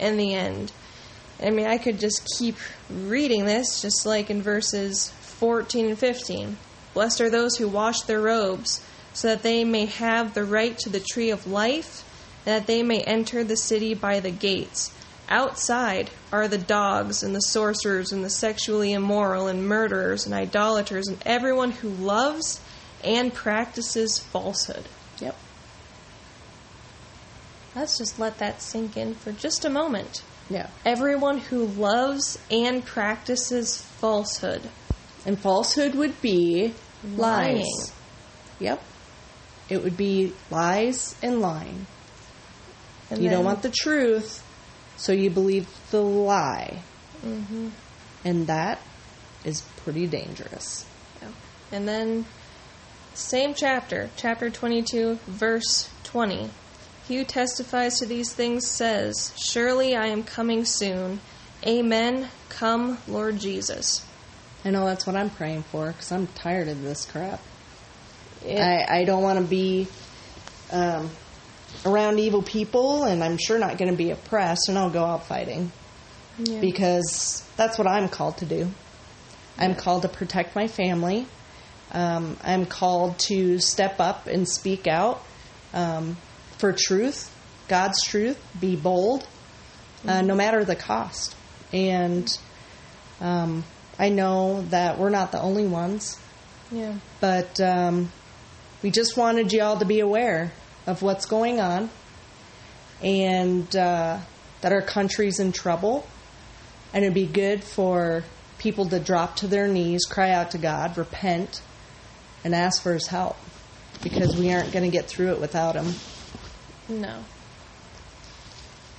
and 0.00 0.18
the 0.18 0.34
end. 0.34 0.72
I 1.40 1.50
mean, 1.50 1.68
I 1.68 1.78
could 1.78 2.00
just 2.00 2.28
keep 2.38 2.56
reading 2.90 3.44
this, 3.44 3.80
just 3.80 4.04
like 4.04 4.30
in 4.30 4.42
verses 4.42 5.10
14 5.20 5.90
and 5.90 5.98
15. 5.98 6.56
Blessed 6.92 7.20
are 7.20 7.30
those 7.30 7.56
who 7.56 7.68
wash 7.68 8.00
their 8.00 8.20
robes, 8.20 8.84
so 9.12 9.28
that 9.28 9.44
they 9.44 9.62
may 9.62 9.86
have 9.86 10.34
the 10.34 10.44
right 10.44 10.76
to 10.78 10.90
the 10.90 10.98
tree 10.98 11.30
of 11.30 11.46
life, 11.46 12.04
and 12.44 12.56
that 12.56 12.66
they 12.66 12.82
may 12.82 13.02
enter 13.02 13.44
the 13.44 13.56
city 13.56 13.94
by 13.94 14.18
the 14.18 14.32
gates. 14.32 14.90
Outside 15.30 16.10
are 16.32 16.48
the 16.48 16.58
dogs, 16.58 17.22
and 17.22 17.34
the 17.34 17.40
sorcerers, 17.40 18.10
and 18.10 18.24
the 18.24 18.30
sexually 18.30 18.92
immoral, 18.92 19.46
and 19.46 19.66
murderers, 19.66 20.26
and 20.26 20.34
idolaters, 20.34 21.06
and 21.06 21.22
everyone 21.24 21.70
who 21.70 21.88
loves 21.88 22.60
and 23.04 23.32
practices 23.32 24.18
falsehood. 24.18 24.84
Yep. 25.20 25.36
Let's 27.76 27.96
just 27.96 28.18
let 28.18 28.38
that 28.38 28.60
sink 28.60 28.96
in 28.96 29.14
for 29.14 29.30
just 29.30 29.64
a 29.64 29.70
moment. 29.70 30.22
Yeah. 30.50 30.68
Everyone 30.84 31.38
who 31.38 31.66
loves 31.66 32.38
and 32.50 32.84
practices 32.84 33.80
falsehood. 33.80 34.68
And 35.24 35.38
falsehood 35.38 35.94
would 35.94 36.20
be 36.20 36.74
lies. 37.16 37.58
Lying. 37.58 37.66
Yep. 38.58 38.82
It 39.68 39.84
would 39.84 39.96
be 39.96 40.32
lies 40.50 41.14
and 41.22 41.40
lying. 41.40 41.86
And 43.10 43.22
you 43.22 43.30
don't 43.30 43.44
want 43.44 43.62
the 43.62 43.70
truth, 43.70 44.44
so 45.00 45.12
you 45.12 45.30
believe 45.30 45.66
the 45.90 46.02
lie. 46.02 46.82
Mhm. 47.24 47.70
And 48.24 48.46
that 48.46 48.80
is 49.44 49.62
pretty 49.82 50.06
dangerous. 50.06 50.84
Yeah. 51.22 51.28
And 51.72 51.88
then, 51.88 52.26
same 53.14 53.54
chapter, 53.54 54.10
chapter 54.16 54.50
22, 54.50 55.18
verse 55.26 55.88
20. 56.04 56.50
He 57.08 57.16
who 57.16 57.24
testifies 57.24 57.98
to 57.98 58.06
these 58.06 58.32
things 58.32 58.68
says, 58.68 59.32
Surely 59.50 59.96
I 59.96 60.06
am 60.06 60.22
coming 60.22 60.64
soon. 60.64 61.20
Amen. 61.66 62.28
Come, 62.50 62.98
Lord 63.08 63.38
Jesus. 63.38 64.02
I 64.64 64.70
know 64.70 64.84
that's 64.84 65.06
what 65.06 65.16
I'm 65.16 65.30
praying 65.30 65.62
for 65.64 65.88
because 65.88 66.12
I'm 66.12 66.26
tired 66.28 66.68
of 66.68 66.82
this 66.82 67.04
crap. 67.06 67.40
I, 68.46 68.86
I 68.88 69.04
don't 69.04 69.22
want 69.22 69.38
to 69.38 69.44
be 69.44 69.88
um, 70.70 71.10
around 71.84 72.18
evil 72.18 72.42
people, 72.42 73.04
and 73.04 73.22
I'm 73.22 73.38
sure 73.38 73.58
not 73.58 73.78
going 73.78 73.90
to 73.90 73.96
be 73.96 74.10
oppressed, 74.10 74.68
and 74.68 74.78
I'll 74.78 74.90
go 74.90 75.04
out 75.04 75.26
fighting 75.26 75.72
yeah. 76.38 76.60
because 76.60 77.46
that's 77.56 77.78
what 77.78 77.86
I'm 77.86 78.08
called 78.08 78.38
to 78.38 78.46
do. 78.46 78.70
I'm 79.58 79.74
called 79.74 80.02
to 80.02 80.08
protect 80.08 80.54
my 80.54 80.68
family. 80.68 81.26
Um, 81.92 82.36
I'm 82.42 82.66
called 82.66 83.18
to 83.20 83.58
step 83.58 84.00
up 84.00 84.26
and 84.26 84.48
speak 84.48 84.86
out 84.86 85.22
um, 85.74 86.16
for 86.58 86.72
truth, 86.76 87.34
God's 87.68 88.02
truth, 88.04 88.40
be 88.60 88.76
bold, 88.76 89.26
uh, 90.06 90.22
no 90.22 90.34
matter 90.34 90.64
the 90.64 90.76
cost. 90.76 91.36
And 91.72 92.36
um, 93.20 93.64
I 93.98 94.08
know 94.08 94.62
that 94.70 94.98
we're 94.98 95.10
not 95.10 95.32
the 95.32 95.40
only 95.40 95.66
ones, 95.66 96.18
yeah. 96.70 96.94
but 97.20 97.60
um, 97.60 98.10
we 98.82 98.90
just 98.90 99.16
wanted 99.16 99.52
you 99.52 99.62
all 99.62 99.78
to 99.78 99.84
be 99.84 100.00
aware 100.00 100.52
of 100.86 101.02
what's 101.02 101.26
going 101.26 101.60
on 101.60 101.90
and 103.02 103.74
uh, 103.76 104.18
that 104.60 104.72
our 104.72 104.82
country's 104.82 105.40
in 105.40 105.52
trouble. 105.52 106.06
And 106.92 107.04
it'd 107.04 107.14
be 107.14 107.26
good 107.26 107.62
for 107.62 108.24
people 108.58 108.86
to 108.86 108.98
drop 108.98 109.36
to 109.36 109.46
their 109.46 109.68
knees, 109.68 110.04
cry 110.04 110.30
out 110.30 110.50
to 110.52 110.58
God, 110.58 110.98
repent, 110.98 111.62
and 112.44 112.54
ask 112.54 112.82
for 112.82 112.92
His 112.92 113.06
help 113.06 113.36
because 114.02 114.36
we 114.36 114.52
aren't 114.52 114.72
going 114.72 114.84
to 114.84 114.90
get 114.90 115.06
through 115.06 115.32
it 115.32 115.40
without 115.40 115.76
Him. 115.76 115.94
No. 116.88 117.24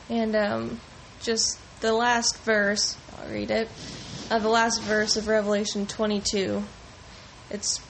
And 0.09 0.35
um, 0.35 0.79
just 1.21 1.59
the 1.81 1.93
last 1.93 2.37
verse, 2.39 2.97
I'll 3.17 3.31
read 3.31 3.51
it. 3.51 3.69
Uh, 4.29 4.39
the 4.39 4.49
last 4.49 4.81
verse 4.81 5.17
of 5.17 5.27
Revelation 5.27 5.85
22. 5.85 6.63
It's 7.49 7.81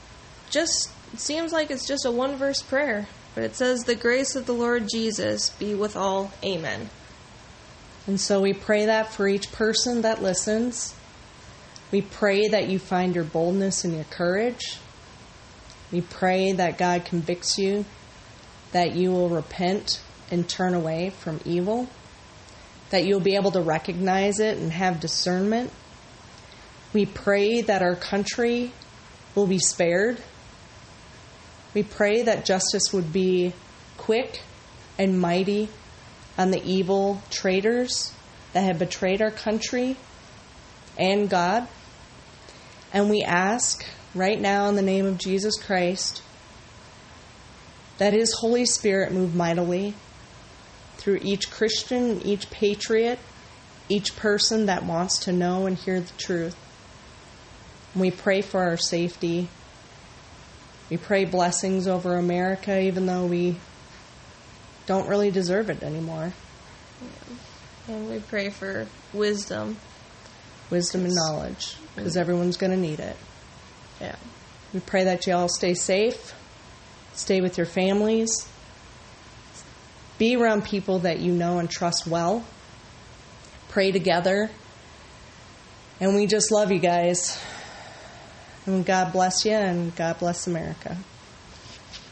just, 0.49 0.91
it 1.13 1.19
seems 1.19 1.53
like 1.53 1.69
it's 1.69 1.87
just 1.87 2.05
a 2.05 2.11
one 2.11 2.35
verse 2.35 2.61
prayer, 2.61 3.07
but 3.33 3.43
it 3.43 3.55
says, 3.55 3.83
The 3.83 3.95
grace 3.95 4.35
of 4.35 4.45
the 4.45 4.53
Lord 4.53 4.87
Jesus 4.91 5.49
be 5.51 5.73
with 5.73 5.95
all. 5.95 6.31
Amen. 6.43 6.89
And 8.07 8.19
so 8.19 8.41
we 8.41 8.53
pray 8.53 8.85
that 8.85 9.13
for 9.13 9.27
each 9.27 9.51
person 9.51 10.01
that 10.01 10.21
listens. 10.21 10.95
We 11.91 12.01
pray 12.01 12.47
that 12.47 12.67
you 12.69 12.79
find 12.79 13.13
your 13.13 13.23
boldness 13.23 13.83
and 13.83 13.93
your 13.93 14.05
courage. 14.05 14.77
We 15.91 16.01
pray 16.01 16.53
that 16.53 16.77
God 16.77 17.05
convicts 17.05 17.57
you, 17.57 17.85
that 18.71 18.95
you 18.95 19.11
will 19.11 19.29
repent 19.29 20.01
and 20.31 20.47
turn 20.47 20.73
away 20.73 21.09
from 21.09 21.41
evil, 21.43 21.89
that 22.89 23.05
you'll 23.05 23.19
be 23.19 23.35
able 23.35 23.51
to 23.51 23.61
recognize 23.61 24.39
it 24.39 24.57
and 24.57 24.71
have 24.71 25.01
discernment. 25.01 25.71
We 26.93 27.05
pray 27.05 27.61
that 27.61 27.81
our 27.81 27.95
country 27.95 28.71
will 29.35 29.47
be 29.47 29.59
spared. 29.59 30.17
We 31.73 31.83
pray 31.83 32.23
that 32.23 32.45
justice 32.45 32.91
would 32.93 33.13
be 33.13 33.53
quick 33.97 34.41
and 34.97 35.19
mighty 35.19 35.69
on 36.37 36.51
the 36.51 36.63
evil 36.63 37.21
traitors 37.29 38.13
that 38.53 38.63
have 38.63 38.79
betrayed 38.79 39.21
our 39.21 39.31
country 39.31 39.95
and 40.97 41.29
God. 41.29 41.67
And 42.93 43.09
we 43.09 43.23
ask 43.23 43.85
right 44.13 44.39
now 44.39 44.67
in 44.67 44.75
the 44.75 44.81
name 44.81 45.05
of 45.05 45.17
Jesus 45.17 45.55
Christ 45.61 46.21
that 47.97 48.13
His 48.13 48.33
Holy 48.39 48.65
Spirit 48.65 49.13
move 49.13 49.35
mightily 49.35 49.93
through 50.97 51.19
each 51.21 51.49
Christian, 51.49 52.21
each 52.23 52.49
patriot, 52.49 53.19
each 53.89 54.15
person 54.15 54.65
that 54.65 54.85
wants 54.85 55.19
to 55.19 55.31
know 55.31 55.65
and 55.65 55.77
hear 55.77 55.99
the 55.99 56.13
truth. 56.17 56.55
We 57.95 58.11
pray 58.11 58.41
for 58.41 58.61
our 58.61 58.77
safety. 58.77 59.47
We 60.91 60.97
pray 60.97 61.25
blessings 61.25 61.87
over 61.87 62.17
America, 62.17 62.79
even 62.79 63.05
though 63.05 63.25
we 63.25 63.55
don't 64.85 65.07
really 65.07 65.31
deserve 65.31 65.69
it 65.69 65.81
anymore. 65.81 66.33
And 67.87 68.09
we 68.09 68.19
pray 68.19 68.49
for 68.49 68.87
wisdom. 69.13 69.77
Wisdom 70.69 71.05
and 71.05 71.15
knowledge, 71.15 71.75
because 71.95 72.17
everyone's 72.17 72.57
going 72.57 72.71
to 72.71 72.77
need 72.77 72.99
it. 72.99 73.15
Yeah. 74.01 74.15
We 74.73 74.81
pray 74.81 75.05
that 75.05 75.27
you 75.27 75.33
all 75.33 75.47
stay 75.47 75.73
safe, 75.73 76.33
stay 77.13 77.39
with 77.41 77.57
your 77.57 77.65
families, 77.65 78.47
be 80.17 80.35
around 80.35 80.65
people 80.65 80.99
that 80.99 81.19
you 81.19 81.31
know 81.31 81.59
and 81.59 81.69
trust 81.69 82.05
well, 82.05 82.45
pray 83.69 83.91
together, 83.91 84.49
and 85.99 86.15
we 86.15 86.27
just 86.27 86.51
love 86.51 86.71
you 86.71 86.79
guys. 86.79 87.41
And 88.65 88.85
God 88.85 89.11
bless 89.11 89.43
you, 89.43 89.53
and 89.53 89.95
God 89.95 90.19
bless 90.19 90.47
America. 90.47 90.97